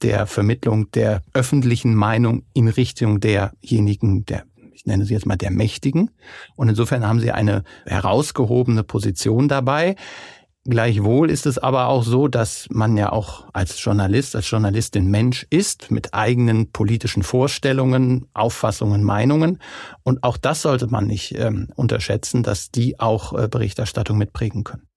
der 0.02 0.26
Vermittlung 0.26 0.90
der 0.92 1.22
öffentlichen 1.34 1.94
Meinung 1.94 2.44
in 2.54 2.68
Richtung 2.68 3.20
derjenigen, 3.20 4.24
der 4.26 4.44
ich 4.72 4.84
nenne 4.84 5.06
sie 5.06 5.14
jetzt 5.14 5.24
mal 5.24 5.36
der 5.36 5.50
Mächtigen. 5.50 6.10
Und 6.54 6.68
insofern 6.68 7.06
haben 7.06 7.18
sie 7.18 7.32
eine 7.32 7.64
herausgehobene 7.86 8.84
Position 8.84 9.48
dabei. 9.48 9.96
Gleichwohl 10.68 11.30
ist 11.30 11.46
es 11.46 11.58
aber 11.58 11.86
auch 11.86 12.02
so, 12.02 12.26
dass 12.26 12.66
man 12.70 12.96
ja 12.96 13.12
auch 13.12 13.46
als 13.52 13.82
Journalist, 13.82 14.34
als 14.34 14.50
Journalistin 14.50 15.06
Mensch 15.08 15.46
ist, 15.48 15.90
mit 15.90 16.12
eigenen 16.12 16.72
politischen 16.72 17.22
Vorstellungen, 17.22 18.26
Auffassungen, 18.34 19.04
Meinungen. 19.04 19.60
Und 20.02 20.24
auch 20.24 20.36
das 20.36 20.62
sollte 20.62 20.88
man 20.88 21.06
nicht 21.06 21.36
ähm, 21.38 21.68
unterschätzen, 21.76 22.42
dass 22.42 22.70
die 22.70 22.98
auch 22.98 23.32
äh, 23.32 23.48
Berichterstattung 23.48 24.18
mitprägen 24.18 24.64
können. 24.64 24.88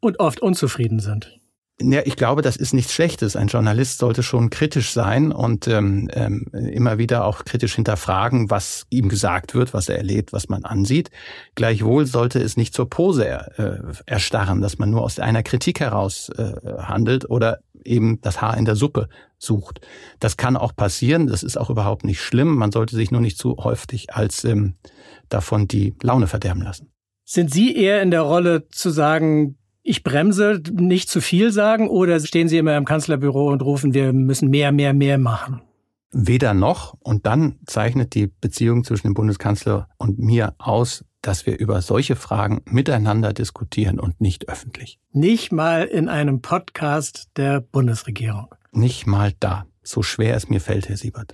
Und 0.00 0.18
oft 0.18 0.40
unzufrieden 0.40 0.98
sind. 0.98 1.38
Ja, 1.80 2.00
ich 2.04 2.16
glaube, 2.16 2.42
das 2.42 2.56
ist 2.56 2.74
nichts 2.74 2.92
Schlechtes. 2.92 3.36
Ein 3.36 3.46
Journalist 3.46 3.98
sollte 3.98 4.24
schon 4.24 4.50
kritisch 4.50 4.92
sein 4.92 5.30
und 5.30 5.68
ähm, 5.68 6.10
ähm, 6.12 6.46
immer 6.52 6.98
wieder 6.98 7.24
auch 7.24 7.44
kritisch 7.44 7.76
hinterfragen, 7.76 8.50
was 8.50 8.84
ihm 8.90 9.08
gesagt 9.08 9.54
wird, 9.54 9.74
was 9.74 9.88
er 9.88 9.96
erlebt, 9.96 10.32
was 10.32 10.48
man 10.48 10.64
ansieht. 10.64 11.10
Gleichwohl 11.54 12.06
sollte 12.06 12.40
es 12.40 12.56
nicht 12.56 12.74
zur 12.74 12.90
Pose 12.90 13.28
äh, 13.28 13.78
erstarren, 14.06 14.60
dass 14.60 14.78
man 14.78 14.90
nur 14.90 15.02
aus 15.02 15.20
einer 15.20 15.44
Kritik 15.44 15.78
heraus 15.78 16.30
äh, 16.30 16.52
handelt 16.78 17.30
oder 17.30 17.60
eben 17.84 18.20
das 18.22 18.40
Haar 18.40 18.56
in 18.56 18.64
der 18.64 18.74
Suppe 18.74 19.08
sucht. 19.38 19.80
Das 20.18 20.36
kann 20.36 20.56
auch 20.56 20.74
passieren, 20.74 21.28
das 21.28 21.44
ist 21.44 21.56
auch 21.56 21.70
überhaupt 21.70 22.04
nicht 22.04 22.20
schlimm. 22.20 22.56
Man 22.56 22.72
sollte 22.72 22.96
sich 22.96 23.12
nur 23.12 23.20
nicht 23.20 23.38
zu 23.38 23.56
häufig 23.58 24.12
als 24.12 24.44
ähm, 24.44 24.74
davon 25.28 25.68
die 25.68 25.94
Laune 26.02 26.26
verderben 26.26 26.62
lassen. 26.62 26.90
Sind 27.24 27.52
Sie 27.52 27.76
eher 27.76 28.02
in 28.02 28.10
der 28.10 28.22
Rolle 28.22 28.68
zu 28.70 28.90
sagen, 28.90 29.57
ich 29.88 30.04
bremse, 30.04 30.60
nicht 30.70 31.08
zu 31.08 31.20
viel 31.20 31.50
sagen 31.50 31.88
oder 31.88 32.20
stehen 32.20 32.48
Sie 32.48 32.58
immer 32.58 32.76
im 32.76 32.84
Kanzlerbüro 32.84 33.50
und 33.50 33.62
rufen, 33.62 33.94
wir 33.94 34.12
müssen 34.12 34.50
mehr, 34.50 34.70
mehr, 34.70 34.92
mehr 34.92 35.16
machen? 35.16 35.62
Weder 36.10 36.52
noch. 36.52 36.94
Und 37.00 37.26
dann 37.26 37.58
zeichnet 37.66 38.14
die 38.14 38.26
Beziehung 38.26 38.84
zwischen 38.84 39.08
dem 39.08 39.14
Bundeskanzler 39.14 39.88
und 39.96 40.18
mir 40.18 40.54
aus, 40.58 41.04
dass 41.22 41.46
wir 41.46 41.58
über 41.58 41.80
solche 41.80 42.16
Fragen 42.16 42.62
miteinander 42.66 43.32
diskutieren 43.32 43.98
und 43.98 44.20
nicht 44.20 44.48
öffentlich. 44.48 44.98
Nicht 45.12 45.52
mal 45.52 45.84
in 45.84 46.08
einem 46.08 46.42
Podcast 46.42 47.28
der 47.36 47.60
Bundesregierung. 47.60 48.54
Nicht 48.72 49.06
mal 49.06 49.32
da. 49.40 49.66
So 49.82 50.02
schwer 50.02 50.36
es 50.36 50.50
mir 50.50 50.60
fällt, 50.60 50.88
Herr 50.90 50.98
Siebert. 50.98 51.32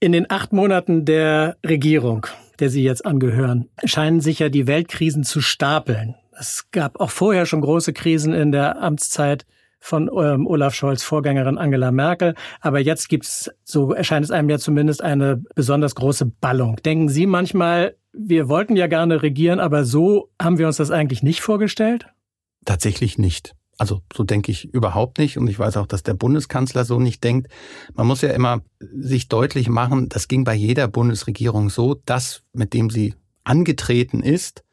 In 0.00 0.10
den 0.10 0.30
acht 0.30 0.52
Monaten 0.52 1.04
der 1.04 1.56
Regierung, 1.64 2.26
der 2.58 2.70
Sie 2.70 2.82
jetzt 2.82 3.06
angehören, 3.06 3.68
scheinen 3.84 4.20
sich 4.20 4.40
ja 4.40 4.48
die 4.48 4.66
Weltkrisen 4.66 5.22
zu 5.22 5.40
stapeln. 5.40 6.16
Es 6.38 6.70
gab 6.70 7.00
auch 7.00 7.10
vorher 7.10 7.46
schon 7.46 7.60
große 7.60 7.92
Krisen 7.92 8.32
in 8.32 8.52
der 8.52 8.80
Amtszeit 8.80 9.46
von 9.84 10.10
ähm, 10.16 10.46
Olaf 10.46 10.74
Scholz 10.74 11.02
Vorgängerin 11.02 11.58
Angela 11.58 11.90
Merkel. 11.90 12.34
Aber 12.60 12.80
jetzt 12.80 13.08
gibt's, 13.10 13.50
so 13.64 13.92
erscheint 13.92 14.24
es 14.24 14.30
einem 14.30 14.48
ja 14.48 14.58
zumindest, 14.58 15.02
eine 15.02 15.42
besonders 15.54 15.94
große 15.94 16.24
Ballung. 16.26 16.76
Denken 16.76 17.10
Sie 17.10 17.26
manchmal, 17.26 17.96
wir 18.12 18.48
wollten 18.48 18.76
ja 18.76 18.86
gerne 18.86 19.22
regieren, 19.22 19.60
aber 19.60 19.84
so 19.84 20.30
haben 20.40 20.56
wir 20.56 20.66
uns 20.66 20.78
das 20.78 20.90
eigentlich 20.90 21.22
nicht 21.22 21.42
vorgestellt? 21.42 22.06
Tatsächlich 22.64 23.18
nicht. 23.18 23.54
Also 23.76 24.00
so 24.14 24.24
denke 24.24 24.52
ich 24.52 24.72
überhaupt 24.72 25.18
nicht 25.18 25.36
und 25.36 25.48
ich 25.48 25.58
weiß 25.58 25.76
auch, 25.76 25.86
dass 25.86 26.02
der 26.02 26.14
Bundeskanzler 26.14 26.84
so 26.84 26.98
nicht 26.98 27.22
denkt. 27.24 27.48
Man 27.92 28.06
muss 28.06 28.22
ja 28.22 28.30
immer 28.30 28.62
sich 28.80 29.28
deutlich 29.28 29.68
machen, 29.68 30.08
das 30.08 30.28
ging 30.28 30.44
bei 30.44 30.54
jeder 30.54 30.88
Bundesregierung 30.88 31.70
so, 31.70 32.00
das, 32.06 32.42
mit 32.52 32.72
dem 32.72 32.88
sie 32.88 33.14
angetreten 33.42 34.22
ist, 34.22 34.64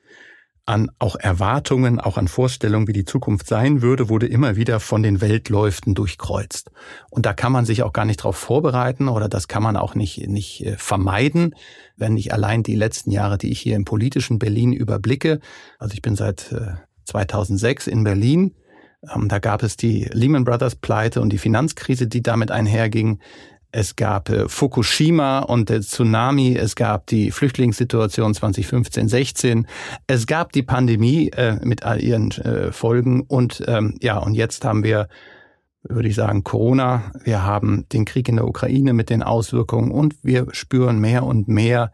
an 0.66 0.92
auch 1.00 1.16
Erwartungen, 1.16 2.00
auch 2.00 2.18
an 2.18 2.28
Vorstellungen, 2.28 2.88
wie 2.88 2.94
die 2.94 3.06
Zukunft 3.06 3.48
sein 3.48 3.82
würde, 3.82 4.10
wurde 4.10 4.28
immer 4.28 4.56
wieder 4.56 4.80
von 4.80 5.04
den 5.04 5.20
Weltläuften 5.20 5.96
durchkreuzt. 5.96 6.72
Und 7.10 7.26
da 7.26 7.34
kann 7.34 7.52
man 7.52 7.66
sich 7.66 7.84
auch 7.84 7.94
gar 7.94 8.06
nicht 8.06 8.22
darauf 8.22 8.38
vorbereiten 8.38 9.08
oder 9.08 9.28
das 9.28 9.48
kann 9.48 9.64
man 9.64 9.76
auch 9.76 9.96
nicht, 9.96 10.28
nicht 10.28 10.66
äh, 10.66 10.78
vermeiden, 10.78 11.56
wenn 11.98 12.16
ich 12.16 12.34
allein 12.34 12.64
die 12.64 12.76
letzten 12.76 13.12
Jahre, 13.12 13.38
die 13.38 13.52
ich 13.52 13.60
hier 13.60 13.76
im 13.76 13.86
politischen 13.86 14.40
Berlin 14.40 14.72
überblicke. 14.72 15.40
Also 15.80 15.94
ich 15.94 16.02
bin 16.02 16.16
seit 16.16 16.56
2006 17.06 17.88
äh, 17.88 17.92
in 17.92 18.04
Berlin. 18.04 18.56
Ähm, 19.14 19.30
da 19.30 19.40
gab 19.40 19.64
es 19.64 19.78
die 19.78 20.08
Lehman 20.12 20.44
Brothers 20.44 20.76
Pleite 20.76 21.22
und 21.22 21.34
die 21.34 21.40
Finanzkrise, 21.40 22.08
die 22.08 22.22
damit 22.22 22.52
einherging 22.52 23.20
es 23.72 23.96
gab 23.96 24.30
äh, 24.30 24.48
Fukushima 24.48 25.40
und 25.40 25.70
der 25.70 25.82
Tsunami, 25.82 26.56
es 26.56 26.76
gab 26.76 27.08
die 27.08 27.32
Flüchtlingssituation 27.32 28.34
2015, 28.34 29.08
16, 29.08 29.68
es 30.08 30.28
gab 30.28 30.52
die 30.52 30.64
Pandemie 30.64 31.30
äh, 31.30 31.58
mit 31.64 31.84
all 31.84 32.02
ihren 32.02 32.32
äh, 32.32 32.72
Folgen. 32.72 33.22
Und 33.22 33.64
ähm, 33.68 33.96
ja, 34.02 34.18
und 34.18 34.34
jetzt 34.34 34.66
haben 34.66 34.84
wir 34.84 35.08
würde 35.84 36.10
ich 36.10 36.16
sagen, 36.16 36.44
Corona. 36.44 37.12
Wir 37.24 37.44
haben 37.44 37.88
den 37.92 38.06
Krieg 38.06 38.30
in 38.30 38.36
der 38.36 38.48
Ukraine 38.48 38.94
mit 38.94 39.10
den 39.10 39.24
Auswirkungen. 39.24 39.92
Und 39.92 40.16
wir 40.24 40.48
spüren 40.52 41.00
mehr 41.00 41.24
und 41.24 41.48
mehr 41.48 41.92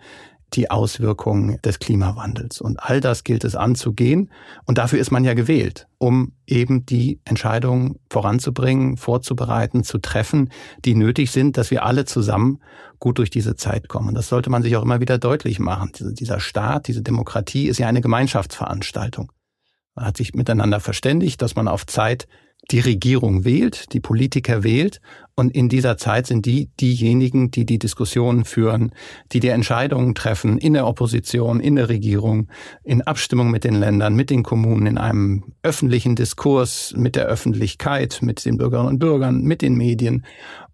die 0.53 0.71
Auswirkungen 0.71 1.59
des 1.61 1.79
Klimawandels. 1.79 2.61
Und 2.61 2.81
all 2.81 3.01
das 3.01 3.23
gilt 3.23 3.43
es 3.43 3.55
anzugehen. 3.55 4.31
Und 4.65 4.77
dafür 4.77 4.99
ist 4.99 5.11
man 5.11 5.23
ja 5.23 5.33
gewählt, 5.33 5.87
um 5.97 6.33
eben 6.45 6.85
die 6.85 7.19
Entscheidungen 7.25 7.99
voranzubringen, 8.09 8.97
vorzubereiten, 8.97 9.83
zu 9.83 9.97
treffen, 9.97 10.49
die 10.85 10.95
nötig 10.95 11.31
sind, 11.31 11.57
dass 11.57 11.69
wir 11.69 11.85
alle 11.85 12.05
zusammen 12.05 12.61
gut 12.99 13.17
durch 13.17 13.29
diese 13.29 13.55
Zeit 13.55 13.89
kommen. 13.89 14.09
Und 14.09 14.15
das 14.15 14.29
sollte 14.29 14.49
man 14.49 14.63
sich 14.63 14.75
auch 14.77 14.83
immer 14.83 15.01
wieder 15.01 15.17
deutlich 15.17 15.59
machen. 15.59 15.91
Dieser 15.99 16.39
Staat, 16.39 16.87
diese 16.87 17.01
Demokratie 17.01 17.67
ist 17.67 17.77
ja 17.77 17.87
eine 17.87 18.01
Gemeinschaftsveranstaltung. 18.01 19.31
Man 19.95 20.05
hat 20.05 20.17
sich 20.17 20.33
miteinander 20.33 20.79
verständigt, 20.79 21.41
dass 21.41 21.55
man 21.55 21.67
auf 21.67 21.85
Zeit 21.85 22.27
die 22.71 22.79
Regierung 22.79 23.45
wählt, 23.45 23.93
die 23.93 23.99
Politiker 23.99 24.63
wählt. 24.63 24.99
Und 25.35 25.55
in 25.55 25.69
dieser 25.69 25.97
Zeit 25.97 26.27
sind 26.27 26.45
die 26.45 26.69
diejenigen, 26.79 27.51
die 27.51 27.65
die 27.65 27.79
Diskussionen 27.79 28.43
führen, 28.43 28.91
die 29.31 29.39
die 29.39 29.49
Entscheidungen 29.49 30.15
treffen 30.15 30.57
in 30.57 30.73
der 30.73 30.87
Opposition, 30.87 31.59
in 31.59 31.75
der 31.75 31.89
Regierung, 31.89 32.49
in 32.83 33.03
Abstimmung 33.03 33.51
mit 33.51 33.63
den 33.63 33.75
Ländern, 33.75 34.15
mit 34.15 34.29
den 34.29 34.43
Kommunen, 34.43 34.87
in 34.87 34.97
einem 34.97 35.43
öffentlichen 35.61 36.15
Diskurs 36.15 36.93
mit 36.97 37.15
der 37.15 37.25
Öffentlichkeit, 37.25 38.19
mit 38.21 38.43
den 38.45 38.57
Bürgerinnen 38.57 38.89
und 38.89 38.99
Bürgern, 38.99 39.41
mit 39.41 39.61
den 39.61 39.75
Medien. 39.75 40.25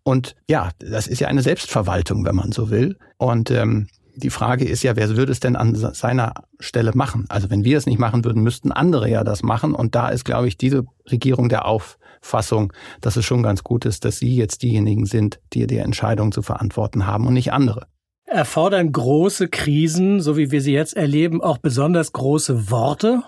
Und 0.04 0.36
ja, 0.50 0.72
das 0.80 1.08
ist 1.08 1.20
ja 1.20 1.28
eine 1.28 1.42
Selbstverwaltung, 1.42 2.26
wenn 2.26 2.36
man 2.36 2.52
so 2.52 2.70
will. 2.70 2.98
Und 3.18 3.52
ähm, 3.52 3.88
die 4.16 4.30
Frage 4.30 4.66
ist 4.66 4.84
ja, 4.84 4.96
wer 4.96 5.10
würde 5.16 5.32
es 5.32 5.40
denn 5.40 5.56
an 5.56 5.76
seiner 5.76 6.34
Stelle 6.60 6.92
machen? 6.94 7.26
Also 7.30 7.50
wenn 7.50 7.64
wir 7.64 7.78
es 7.78 7.86
nicht 7.86 8.00
machen 8.00 8.24
würden, 8.24 8.44
müssten 8.44 8.72
andere 8.72 9.10
ja 9.10 9.24
das 9.24 9.44
machen. 9.44 9.74
Und 9.74 9.96
da 9.96 10.10
ist, 10.10 10.24
glaube 10.24 10.48
ich, 10.48 10.58
diese 10.58 10.86
Regierung 11.10 11.50
der 11.50 11.66
Auffassung, 11.66 12.74
dass 13.02 13.16
es 13.16 13.26
schon 13.26 13.44
ganz 13.44 13.64
gut 13.64 13.86
ist, 13.86 14.06
dass 14.06 14.20
Sie 14.20 14.36
jetzt 14.36 14.62
diejenigen 14.62 15.06
sind, 15.06 15.40
die 15.54 15.68
die 15.68 15.78
Entscheidung 15.78 16.32
zu 16.32 16.42
verantworten 16.42 17.08
haben 17.08 17.28
und 17.28 17.34
nicht 17.34 17.54
andere. 17.54 17.88
Erfordern 18.26 18.92
große 18.92 19.50
Krisen, 19.50 20.22
so 20.22 20.38
wie 20.38 20.50
wir 20.50 20.62
sie 20.62 20.74
jetzt 20.74 20.96
erleben, 20.96 21.42
auch 21.42 21.58
besonders 21.58 22.14
große 22.14 22.72
Worte? 22.72 23.22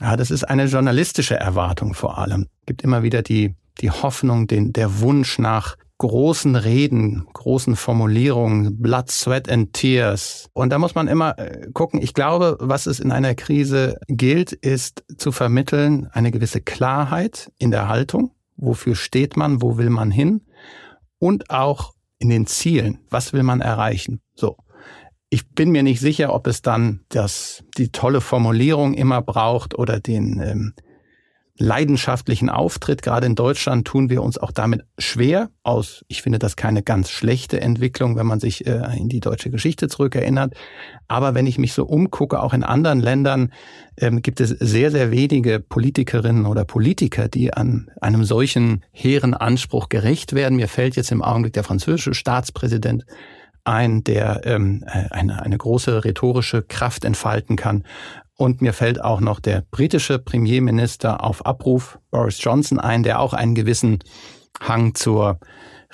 Ja, 0.00 0.16
das 0.16 0.30
ist 0.30 0.44
eine 0.44 0.64
journalistische 0.64 1.34
Erwartung 1.34 1.92
vor 1.94 2.16
allem. 2.18 2.46
Es 2.60 2.66
gibt 2.66 2.82
immer 2.82 3.02
wieder 3.02 3.22
die, 3.22 3.54
die 3.80 3.90
Hoffnung, 3.90 4.46
den, 4.46 4.72
der 4.72 5.00
Wunsch 5.00 5.38
nach 5.38 5.76
großen 6.00 6.56
Reden, 6.56 7.26
großen 7.34 7.76
Formulierungen, 7.76 8.80
Blood, 8.80 9.10
Sweat 9.10 9.50
and 9.50 9.74
Tears. 9.74 10.48
Und 10.54 10.70
da 10.70 10.78
muss 10.78 10.94
man 10.94 11.08
immer 11.08 11.38
äh, 11.38 11.70
gucken. 11.74 12.00
Ich 12.00 12.14
glaube, 12.14 12.56
was 12.58 12.86
es 12.86 13.00
in 13.00 13.12
einer 13.12 13.34
Krise 13.34 14.00
gilt, 14.08 14.52
ist 14.52 15.04
zu 15.18 15.30
vermitteln 15.30 16.08
eine 16.12 16.30
gewisse 16.30 16.62
Klarheit 16.62 17.52
in 17.58 17.70
der 17.70 17.88
Haltung. 17.88 18.30
Wofür 18.56 18.96
steht 18.96 19.36
man? 19.36 19.60
Wo 19.60 19.76
will 19.76 19.90
man 19.90 20.10
hin? 20.10 20.40
Und 21.18 21.50
auch 21.50 21.92
in 22.18 22.30
den 22.30 22.46
Zielen. 22.46 23.00
Was 23.10 23.34
will 23.34 23.42
man 23.42 23.60
erreichen? 23.60 24.22
So. 24.34 24.56
Ich 25.28 25.50
bin 25.50 25.70
mir 25.70 25.82
nicht 25.82 26.00
sicher, 26.00 26.32
ob 26.32 26.46
es 26.46 26.62
dann 26.62 27.00
das, 27.10 27.62
die 27.76 27.92
tolle 27.92 28.22
Formulierung 28.22 28.94
immer 28.94 29.20
braucht 29.20 29.78
oder 29.78 30.00
den, 30.00 30.40
ähm, 30.40 30.72
leidenschaftlichen 31.60 32.48
Auftritt. 32.48 33.02
Gerade 33.02 33.26
in 33.26 33.34
Deutschland 33.34 33.86
tun 33.86 34.08
wir 34.08 34.22
uns 34.22 34.38
auch 34.38 34.50
damit 34.50 34.82
schwer 34.98 35.50
aus. 35.62 36.04
Ich 36.08 36.22
finde 36.22 36.38
das 36.38 36.56
keine 36.56 36.82
ganz 36.82 37.10
schlechte 37.10 37.60
Entwicklung, 37.60 38.16
wenn 38.16 38.26
man 38.26 38.40
sich 38.40 38.66
äh, 38.66 38.80
in 38.96 39.10
die 39.10 39.20
deutsche 39.20 39.50
Geschichte 39.50 39.88
zurückerinnert. 39.88 40.54
Aber 41.06 41.34
wenn 41.34 41.46
ich 41.46 41.58
mich 41.58 41.74
so 41.74 41.84
umgucke, 41.84 42.42
auch 42.42 42.54
in 42.54 42.64
anderen 42.64 42.98
Ländern 43.00 43.52
ähm, 43.98 44.22
gibt 44.22 44.40
es 44.40 44.48
sehr, 44.48 44.90
sehr 44.90 45.10
wenige 45.10 45.60
Politikerinnen 45.60 46.46
oder 46.46 46.64
Politiker, 46.64 47.28
die 47.28 47.52
an 47.52 47.90
einem 48.00 48.24
solchen 48.24 48.82
hehren 48.90 49.34
Anspruch 49.34 49.90
gerecht 49.90 50.32
werden. 50.32 50.56
Mir 50.56 50.68
fällt 50.68 50.96
jetzt 50.96 51.12
im 51.12 51.22
Augenblick 51.22 51.52
der 51.52 51.64
französische 51.64 52.14
Staatspräsident 52.14 53.04
ein, 53.64 54.04
der 54.04 54.42
ähm, 54.44 54.84
äh, 54.86 55.08
eine, 55.10 55.42
eine 55.42 55.58
große 55.58 56.04
rhetorische 56.04 56.62
Kraft 56.62 57.04
entfalten 57.04 57.56
kann. 57.56 57.84
Und 58.36 58.62
mir 58.62 58.72
fällt 58.72 59.02
auch 59.02 59.20
noch 59.20 59.40
der 59.40 59.64
britische 59.70 60.18
Premierminister 60.18 61.22
auf 61.22 61.44
Abruf, 61.44 61.98
Boris 62.10 62.42
Johnson, 62.42 62.80
ein, 62.80 63.02
der 63.02 63.20
auch 63.20 63.34
einen 63.34 63.54
gewissen 63.54 63.98
Hang 64.60 64.94
zur 64.94 65.40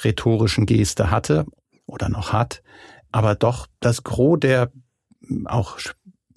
rhetorischen 0.05 0.67
Geste 0.67 1.11
hatte 1.11 1.47
oder 1.87 2.09
noch 2.09 2.33
hat. 2.33 2.63
Aber 3.11 3.35
doch 3.35 3.67
das 3.81 4.05
Gros 4.05 4.39
der 4.41 4.71
auch 5.47 5.79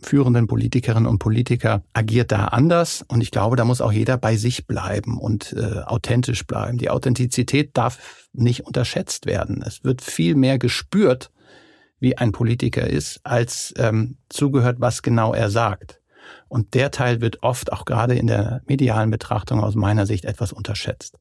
führenden 0.01 0.47
Politikerinnen 0.47 1.07
und 1.07 1.19
Politiker 1.19 1.83
agiert 1.93 2.31
da 2.31 2.45
anders. 2.45 3.03
Und 3.07 3.21
ich 3.21 3.31
glaube, 3.31 3.55
da 3.55 3.65
muss 3.65 3.81
auch 3.81 3.91
jeder 3.91 4.17
bei 4.17 4.35
sich 4.35 4.67
bleiben 4.67 5.17
und 5.17 5.53
äh, 5.53 5.81
authentisch 5.81 6.45
bleiben. 6.45 6.77
Die 6.77 6.89
Authentizität 6.89 7.75
darf 7.75 8.27
nicht 8.33 8.65
unterschätzt 8.65 9.25
werden. 9.25 9.63
Es 9.65 9.83
wird 9.83 10.01
viel 10.01 10.35
mehr 10.35 10.59
gespürt, 10.59 11.31
wie 11.99 12.17
ein 12.17 12.31
Politiker 12.31 12.87
ist, 12.87 13.19
als 13.23 13.73
ähm, 13.77 14.17
zugehört, 14.29 14.77
was 14.79 15.01
genau 15.01 15.33
er 15.33 15.49
sagt. 15.49 15.99
Und 16.47 16.73
der 16.73 16.91
Teil 16.91 17.21
wird 17.21 17.43
oft 17.43 17.71
auch 17.71 17.85
gerade 17.85 18.15
in 18.15 18.27
der 18.27 18.61
medialen 18.67 19.11
Betrachtung 19.11 19.61
aus 19.61 19.75
meiner 19.75 20.05
Sicht 20.05 20.25
etwas 20.25 20.53
unterschätzt. 20.53 21.17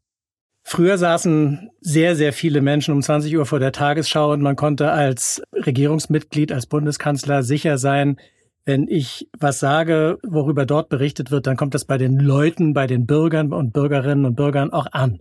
Früher 0.71 0.99
saßen 0.99 1.71
sehr, 1.81 2.15
sehr 2.15 2.35
viele 2.35 2.61
Menschen 2.61 2.93
um 2.93 3.01
20 3.01 3.35
Uhr 3.37 3.47
vor 3.47 3.59
der 3.59 3.73
Tagesschau 3.73 4.33
und 4.33 4.43
man 4.43 4.55
konnte 4.55 4.93
als 4.93 5.43
Regierungsmitglied, 5.55 6.53
als 6.53 6.67
Bundeskanzler 6.67 7.43
sicher 7.43 7.79
sein, 7.79 8.19
wenn 8.69 8.87
ich 8.87 9.31
was 9.41 9.61
sage, 9.61 10.19
worüber 10.23 10.67
dort 10.67 10.91
berichtet 10.91 11.31
wird, 11.31 11.47
dann 11.47 11.57
kommt 11.57 11.73
das 11.73 11.87
bei 11.87 11.97
den 11.97 12.19
Leuten, 12.19 12.75
bei 12.75 12.87
den 12.87 13.07
Bürgern 13.07 13.55
und 13.55 13.73
Bürgerinnen 13.73 14.27
und 14.27 14.37
Bürgern 14.37 14.75
auch 14.75 14.87
an. 14.93 15.21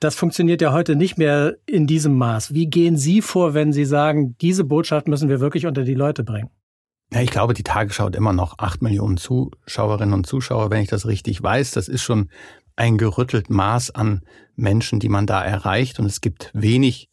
Das 0.00 0.14
funktioniert 0.14 0.62
ja 0.62 0.72
heute 0.72 0.96
nicht 0.96 1.18
mehr 1.18 1.56
in 1.66 1.86
diesem 1.86 2.16
Maß. 2.16 2.54
Wie 2.54 2.68
gehen 2.68 2.96
Sie 2.96 3.20
vor, 3.20 3.52
wenn 3.52 3.70
Sie 3.70 3.84
sagen, 3.84 4.34
diese 4.40 4.64
Botschaft 4.64 5.08
müssen 5.08 5.28
wir 5.28 5.40
wirklich 5.40 5.66
unter 5.66 5.84
die 5.84 5.92
Leute 5.92 6.24
bringen? 6.24 6.48
Ja, 7.12 7.20
ich 7.20 7.30
glaube, 7.30 7.52
die 7.52 7.64
Tagesschau 7.64 8.06
hat 8.06 8.16
immer 8.16 8.32
noch 8.32 8.58
acht 8.58 8.80
Millionen 8.80 9.18
Zuschauerinnen 9.18 10.14
und 10.14 10.26
Zuschauer, 10.26 10.70
wenn 10.70 10.80
ich 10.80 10.88
das 10.88 11.06
richtig 11.06 11.42
weiß. 11.42 11.72
Das 11.72 11.88
ist 11.88 12.02
schon 12.02 12.30
ein 12.76 12.96
gerüttelt 12.96 13.50
Maß 13.50 13.94
an 13.94 14.22
Menschen, 14.54 15.00
die 15.00 15.10
man 15.10 15.26
da 15.26 15.44
erreicht. 15.44 16.00
Und 16.00 16.06
es 16.06 16.22
gibt 16.22 16.50
wenig, 16.54 17.10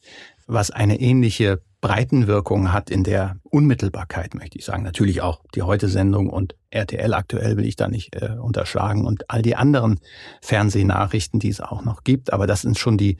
was 0.47 0.71
eine 0.71 1.01
ähnliche 1.01 1.61
Breitenwirkung 1.83 2.71
hat 2.71 2.89
in 2.89 3.03
der 3.03 3.35
Unmittelbarkeit, 3.43 4.35
möchte 4.35 4.57
ich 4.57 4.63
sagen. 4.63 4.83
Natürlich 4.83 5.21
auch 5.21 5.41
die 5.53 5.63
Heute-Sendung 5.63 6.29
und 6.29 6.55
RTL 6.69 7.13
aktuell 7.13 7.57
will 7.57 7.65
ich 7.65 7.75
da 7.75 7.89
nicht 7.89 8.15
äh, 8.15 8.37
unterschlagen 8.39 9.05
und 9.05 9.29
all 9.29 9.41
die 9.41 9.57
anderen 9.57 9.99
Fernsehnachrichten, 10.41 11.41
die 11.41 11.49
es 11.49 11.59
auch 11.59 11.83
noch 11.83 12.05
gibt. 12.05 12.31
Aber 12.31 12.47
das 12.47 12.61
sind 12.61 12.79
schon 12.79 12.97
die, 12.97 13.17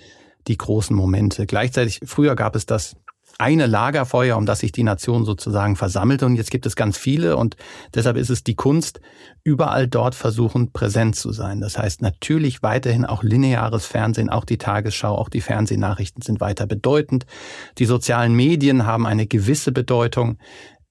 die 0.47 0.58
großen 0.58 0.95
Momente. 0.95 1.45
Gleichzeitig, 1.45 1.99
früher 2.06 2.38
gab 2.38 2.56
es 2.56 2.65
das 2.65 2.95
eine 3.39 3.65
Lagerfeuer, 3.65 4.38
um 4.38 4.46
das 4.46 4.60
sich 4.60 4.72
die 4.72 4.84
Nation 4.84 5.26
sozusagen 5.26 5.76
versammelt. 5.76 6.24
Und 6.24 6.36
jetzt 6.36 6.52
gibt 6.52 6.65
es 6.65 6.76
ganz 6.76 6.98
viele. 6.98 7.38
Und 7.38 7.56
deshalb 7.93 8.17
ist 8.17 8.30
es 8.30 8.43
die 8.43 8.56
Kunst, 8.56 9.02
überall 9.43 9.88
dort 9.88 10.15
versuchen, 10.15 10.72
präsent 10.72 11.15
zu 11.15 11.32
sein. 11.32 11.60
Das 11.60 11.78
heißt 11.78 12.02
natürlich 12.02 12.63
weiterhin 12.63 13.06
auch 13.06 13.24
lineares 13.24 13.86
Fernsehen, 13.86 14.30
auch 14.30 14.46
die 14.46 14.58
Tagesschau, 14.58 15.15
auch 15.15 15.30
die 15.30 15.41
Fernsehnachrichten 15.41 16.22
sind 16.22 16.39
weiter 16.39 16.65
bedeutend. 16.65 17.26
Die 17.78 17.86
sozialen 17.86 18.36
Medien 18.36 18.86
haben 18.86 19.06
eine 19.06 19.28
gewisse 19.28 19.72
Bedeutung 19.72 20.38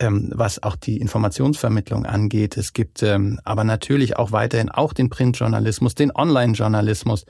ähm, 0.03 0.31
was 0.35 0.63
auch 0.63 0.75
die 0.75 0.97
Informationsvermittlung 0.99 2.07
angeht. 2.07 2.57
Es 2.57 2.73
gibt 2.73 3.03
ähm, 3.03 3.39
aber 3.45 3.63
natürlich 3.63 4.17
auch 4.17 4.33
weiterhin 4.33 4.69
auch 4.69 4.93
den 4.93 5.11
Printjournalismus, 5.11 5.95
den 5.95 6.11
Online-Journalismus, 6.15 7.25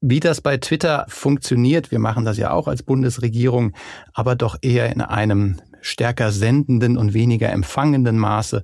wie 0.00 0.20
das 0.20 0.40
bei 0.40 0.56
Twitter 0.58 1.06
funktioniert, 1.08 1.90
wir 1.90 1.98
machen 1.98 2.24
das 2.24 2.38
ja 2.38 2.52
auch 2.52 2.68
als 2.68 2.82
Bundesregierung, 2.82 3.72
aber 4.14 4.36
doch 4.36 4.56
eher 4.62 4.92
in 4.92 5.00
einem 5.00 5.60
stärker 5.80 6.32
sendenden 6.32 6.96
und 6.96 7.14
weniger 7.14 7.50
empfangenden 7.50 8.18
Maße. 8.18 8.62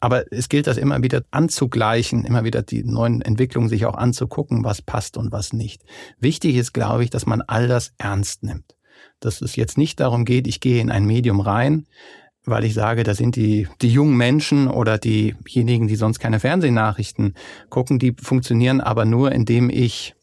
Aber 0.00 0.24
es 0.32 0.48
gilt 0.48 0.66
das 0.66 0.76
immer 0.76 1.02
wieder 1.02 1.22
anzugleichen, 1.30 2.24
immer 2.24 2.44
wieder 2.44 2.62
die 2.62 2.84
neuen 2.84 3.22
Entwicklungen 3.22 3.68
sich 3.68 3.86
auch 3.86 3.94
anzugucken, 3.94 4.64
was 4.64 4.82
passt 4.82 5.16
und 5.16 5.32
was 5.32 5.52
nicht. 5.52 5.82
Wichtig 6.18 6.56
ist, 6.56 6.72
glaube 6.72 7.04
ich, 7.04 7.10
dass 7.10 7.26
man 7.26 7.42
all 7.42 7.68
das 7.68 7.92
ernst 7.98 8.42
nimmt. 8.42 8.76
Dass 9.20 9.40
es 9.40 9.56
jetzt 9.56 9.78
nicht 9.78 10.00
darum 10.00 10.24
geht, 10.24 10.46
ich 10.46 10.60
gehe 10.60 10.80
in 10.80 10.90
ein 10.90 11.04
Medium 11.04 11.40
rein, 11.40 11.86
weil 12.44 12.64
ich 12.64 12.74
sage, 12.74 13.04
da 13.04 13.14
sind 13.14 13.36
die, 13.36 13.68
die 13.80 13.88
jungen 13.88 14.16
Menschen 14.16 14.68
oder 14.68 14.98
diejenigen, 14.98 15.86
die 15.86 15.96
sonst 15.96 16.18
keine 16.18 16.40
Fernsehnachrichten 16.40 17.34
gucken, 17.70 17.98
die 17.98 18.14
funktionieren 18.20 18.80
aber 18.80 19.06
nur, 19.06 19.32
indem 19.32 19.70
ich 19.70 20.14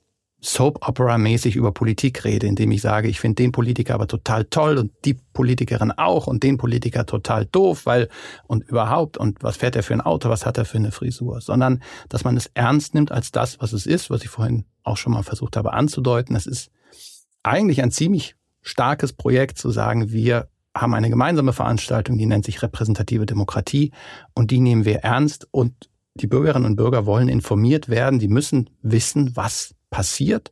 Soap-Opera-mäßig 0.43 1.55
über 1.55 1.71
Politik 1.71 2.25
rede, 2.25 2.47
indem 2.47 2.71
ich 2.71 2.81
sage, 2.81 3.07
ich 3.07 3.19
finde 3.19 3.43
den 3.43 3.51
Politiker 3.51 3.93
aber 3.93 4.07
total 4.07 4.45
toll 4.45 4.79
und 4.79 4.91
die 5.05 5.13
Politikerin 5.13 5.91
auch 5.91 6.25
und 6.25 6.41
den 6.41 6.57
Politiker 6.57 7.05
total 7.05 7.45
doof, 7.45 7.85
weil 7.85 8.09
und 8.47 8.67
überhaupt 8.67 9.17
und 9.17 9.43
was 9.43 9.57
fährt 9.57 9.75
er 9.75 9.83
für 9.83 9.93
ein 9.93 10.01
Auto, 10.01 10.29
was 10.29 10.45
hat 10.45 10.57
er 10.57 10.65
für 10.65 10.77
eine 10.77 10.91
Frisur, 10.91 11.41
sondern 11.41 11.83
dass 12.09 12.23
man 12.23 12.35
es 12.37 12.49
ernst 12.55 12.95
nimmt 12.95 13.11
als 13.11 13.31
das, 13.31 13.61
was 13.61 13.71
es 13.71 13.85
ist, 13.85 14.09
was 14.09 14.23
ich 14.23 14.29
vorhin 14.29 14.65
auch 14.83 14.97
schon 14.97 15.13
mal 15.13 15.21
versucht 15.21 15.55
habe 15.57 15.73
anzudeuten. 15.73 16.35
Es 16.35 16.47
ist 16.47 16.71
eigentlich 17.43 17.83
ein 17.83 17.91
ziemlich 17.91 18.35
starkes 18.63 19.13
Projekt 19.13 19.59
zu 19.59 19.69
sagen, 19.69 20.11
wir 20.11 20.47
haben 20.75 20.95
eine 20.95 21.09
gemeinsame 21.09 21.53
Veranstaltung, 21.53 22.17
die 22.17 22.25
nennt 22.25 22.45
sich 22.45 22.63
repräsentative 22.63 23.27
Demokratie 23.27 23.91
und 24.33 24.49
die 24.49 24.59
nehmen 24.59 24.85
wir 24.85 24.99
ernst 24.99 25.47
und 25.51 25.89
die 26.15 26.27
Bürgerinnen 26.27 26.65
und 26.65 26.75
Bürger 26.77 27.05
wollen 27.05 27.27
informiert 27.27 27.89
werden, 27.89 28.19
die 28.19 28.27
müssen 28.27 28.69
wissen, 28.81 29.35
was 29.35 29.75
passiert, 29.91 30.51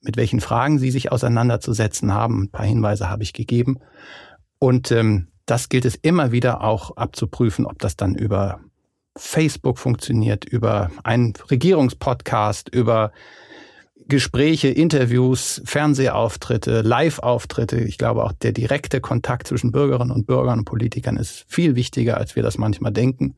mit 0.00 0.16
welchen 0.16 0.40
Fragen 0.40 0.78
Sie 0.78 0.90
sich 0.90 1.12
auseinanderzusetzen 1.12 2.14
haben. 2.14 2.44
Ein 2.44 2.50
paar 2.50 2.64
Hinweise 2.64 3.10
habe 3.10 3.22
ich 3.22 3.34
gegeben. 3.34 3.80
Und 4.58 4.90
ähm, 4.90 5.28
das 5.44 5.68
gilt 5.68 5.84
es 5.84 5.96
immer 5.96 6.32
wieder 6.32 6.62
auch 6.62 6.96
abzuprüfen, 6.96 7.66
ob 7.66 7.78
das 7.78 7.96
dann 7.96 8.14
über 8.14 8.60
Facebook 9.16 9.78
funktioniert, 9.78 10.44
über 10.44 10.90
einen 11.04 11.34
Regierungspodcast, 11.50 12.68
über 12.68 13.12
Gespräche, 14.08 14.68
Interviews, 14.68 15.60
Fernsehauftritte, 15.64 16.82
Live-Auftritte. 16.82 17.80
Ich 17.80 17.98
glaube 17.98 18.22
auch 18.24 18.32
der 18.32 18.52
direkte 18.52 19.00
Kontakt 19.00 19.48
zwischen 19.48 19.72
Bürgerinnen 19.72 20.12
und 20.12 20.26
Bürgern 20.26 20.60
und 20.60 20.64
Politikern 20.64 21.16
ist 21.16 21.44
viel 21.48 21.74
wichtiger, 21.74 22.16
als 22.16 22.36
wir 22.36 22.44
das 22.44 22.56
manchmal 22.56 22.92
denken. 22.92 23.36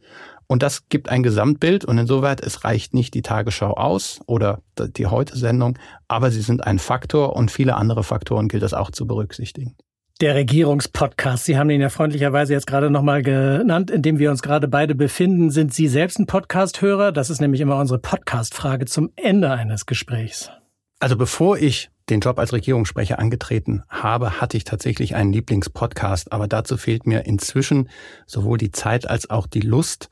Und 0.48 0.62
das 0.62 0.88
gibt 0.88 1.10
ein 1.10 1.22
Gesamtbild 1.22 1.84
und 1.84 1.98
insoweit, 1.98 2.40
es 2.40 2.64
reicht 2.64 2.94
nicht 2.94 3.12
die 3.12 3.22
Tagesschau 3.22 3.74
aus 3.74 4.20
oder 4.26 4.62
die 4.78 5.06
Heute-Sendung, 5.06 5.78
aber 6.08 6.30
sie 6.30 6.40
sind 6.40 6.66
ein 6.66 6.78
Faktor 6.78 7.36
und 7.36 7.50
viele 7.50 7.76
andere 7.76 8.02
Faktoren 8.02 8.48
gilt 8.48 8.62
es 8.62 8.72
auch 8.72 8.90
zu 8.90 9.06
berücksichtigen. 9.06 9.76
Der 10.22 10.34
Regierungspodcast, 10.34 11.44
Sie 11.44 11.56
haben 11.56 11.70
ihn 11.70 11.80
ja 11.80 11.90
freundlicherweise 11.90 12.52
jetzt 12.52 12.66
gerade 12.66 12.90
nochmal 12.90 13.22
genannt, 13.22 13.88
in 13.88 14.02
dem 14.02 14.18
wir 14.18 14.32
uns 14.32 14.42
gerade 14.42 14.66
beide 14.66 14.96
befinden. 14.96 15.50
Sind 15.50 15.72
Sie 15.72 15.86
selbst 15.86 16.18
ein 16.18 16.26
Podcast-Hörer? 16.26 17.12
Das 17.12 17.30
ist 17.30 17.40
nämlich 17.40 17.60
immer 17.60 17.76
unsere 17.76 18.00
Podcast-Frage 18.00 18.86
zum 18.86 19.12
Ende 19.14 19.52
eines 19.52 19.86
Gesprächs. 19.86 20.50
Also 20.98 21.16
bevor 21.16 21.58
ich 21.58 21.90
den 22.10 22.18
Job 22.20 22.38
als 22.38 22.52
Regierungssprecher 22.52 23.18
angetreten 23.20 23.84
habe, 23.88 24.40
hatte 24.40 24.56
ich 24.56 24.64
tatsächlich 24.64 25.14
einen 25.14 25.32
Lieblingspodcast, 25.32 26.32
aber 26.32 26.48
dazu 26.48 26.76
fehlt 26.76 27.06
mir 27.06 27.26
inzwischen 27.26 27.88
sowohl 28.26 28.58
die 28.58 28.72
Zeit 28.72 29.08
als 29.08 29.30
auch 29.30 29.46
die 29.46 29.60
Lust, 29.60 30.08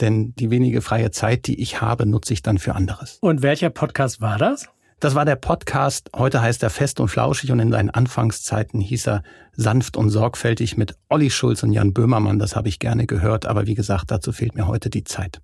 denn 0.00 0.34
die 0.34 0.50
wenige 0.50 0.82
freie 0.82 1.10
Zeit, 1.10 1.46
die 1.46 1.60
ich 1.60 1.80
habe, 1.80 2.06
nutze 2.06 2.32
ich 2.32 2.42
dann 2.42 2.58
für 2.58 2.74
anderes. 2.74 3.18
Und 3.20 3.42
welcher 3.42 3.70
Podcast 3.70 4.20
war 4.20 4.38
das? 4.38 4.68
Das 5.00 5.14
war 5.14 5.24
der 5.24 5.36
Podcast, 5.36 6.10
heute 6.14 6.42
heißt 6.42 6.62
er 6.62 6.68
Fest 6.68 7.00
und 7.00 7.08
Flauschig 7.08 7.50
und 7.52 7.58
in 7.58 7.72
seinen 7.72 7.88
Anfangszeiten 7.88 8.82
hieß 8.82 9.08
er 9.08 9.22
Sanft 9.52 9.96
und 9.96 10.10
Sorgfältig 10.10 10.76
mit 10.76 10.94
Olli 11.08 11.30
Schulz 11.30 11.62
und 11.62 11.72
Jan 11.72 11.94
Böhmermann. 11.94 12.38
Das 12.38 12.54
habe 12.54 12.68
ich 12.68 12.78
gerne 12.78 13.06
gehört, 13.06 13.46
aber 13.46 13.66
wie 13.66 13.74
gesagt, 13.74 14.10
dazu 14.10 14.30
fehlt 14.32 14.54
mir 14.54 14.66
heute 14.66 14.90
die 14.90 15.04
Zeit. 15.04 15.40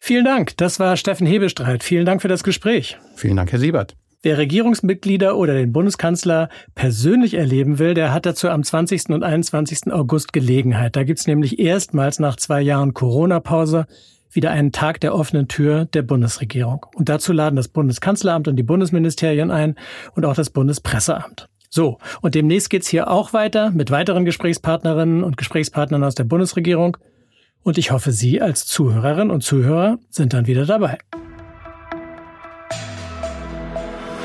Vielen 0.00 0.24
Dank. 0.24 0.56
Das 0.56 0.80
war 0.80 0.96
Steffen 0.96 1.26
Hebestreit. 1.26 1.84
Vielen 1.84 2.04
Dank 2.04 2.20
für 2.20 2.28
das 2.28 2.42
Gespräch. 2.42 2.98
Vielen 3.14 3.36
Dank, 3.36 3.52
Herr 3.52 3.60
Siebert. 3.60 3.96
Wer 4.22 4.36
Regierungsmitglieder 4.36 5.34
oder 5.34 5.54
den 5.54 5.72
Bundeskanzler 5.72 6.50
persönlich 6.74 7.32
erleben 7.32 7.78
will, 7.78 7.94
der 7.94 8.12
hat 8.12 8.26
dazu 8.26 8.50
am 8.50 8.62
20. 8.62 9.08
und 9.08 9.22
21. 9.22 9.90
August 9.90 10.34
Gelegenheit. 10.34 10.94
Da 10.94 11.04
gibt's 11.04 11.26
nämlich 11.26 11.58
erstmals 11.58 12.18
nach 12.18 12.36
zwei 12.36 12.60
Jahren 12.60 12.92
Corona-Pause 12.92 13.86
wieder 14.30 14.50
einen 14.50 14.72
Tag 14.72 15.00
der 15.00 15.14
offenen 15.14 15.48
Tür 15.48 15.86
der 15.86 16.02
Bundesregierung. 16.02 16.84
Und 16.94 17.08
dazu 17.08 17.32
laden 17.32 17.56
das 17.56 17.68
Bundeskanzleramt 17.68 18.46
und 18.46 18.56
die 18.56 18.62
Bundesministerien 18.62 19.50
ein 19.50 19.76
und 20.14 20.26
auch 20.26 20.34
das 20.34 20.50
Bundespresseamt. 20.50 21.48
So, 21.70 21.96
und 22.20 22.34
demnächst 22.34 22.68
geht's 22.68 22.88
hier 22.88 23.10
auch 23.10 23.32
weiter 23.32 23.70
mit 23.70 23.90
weiteren 23.90 24.26
Gesprächspartnerinnen 24.26 25.24
und 25.24 25.38
Gesprächspartnern 25.38 26.04
aus 26.04 26.14
der 26.14 26.24
Bundesregierung. 26.24 26.98
Und 27.62 27.78
ich 27.78 27.90
hoffe, 27.90 28.12
Sie 28.12 28.42
als 28.42 28.66
Zuhörerinnen 28.66 29.30
und 29.30 29.42
Zuhörer 29.42 29.98
sind 30.10 30.34
dann 30.34 30.46
wieder 30.46 30.66
dabei. 30.66 30.98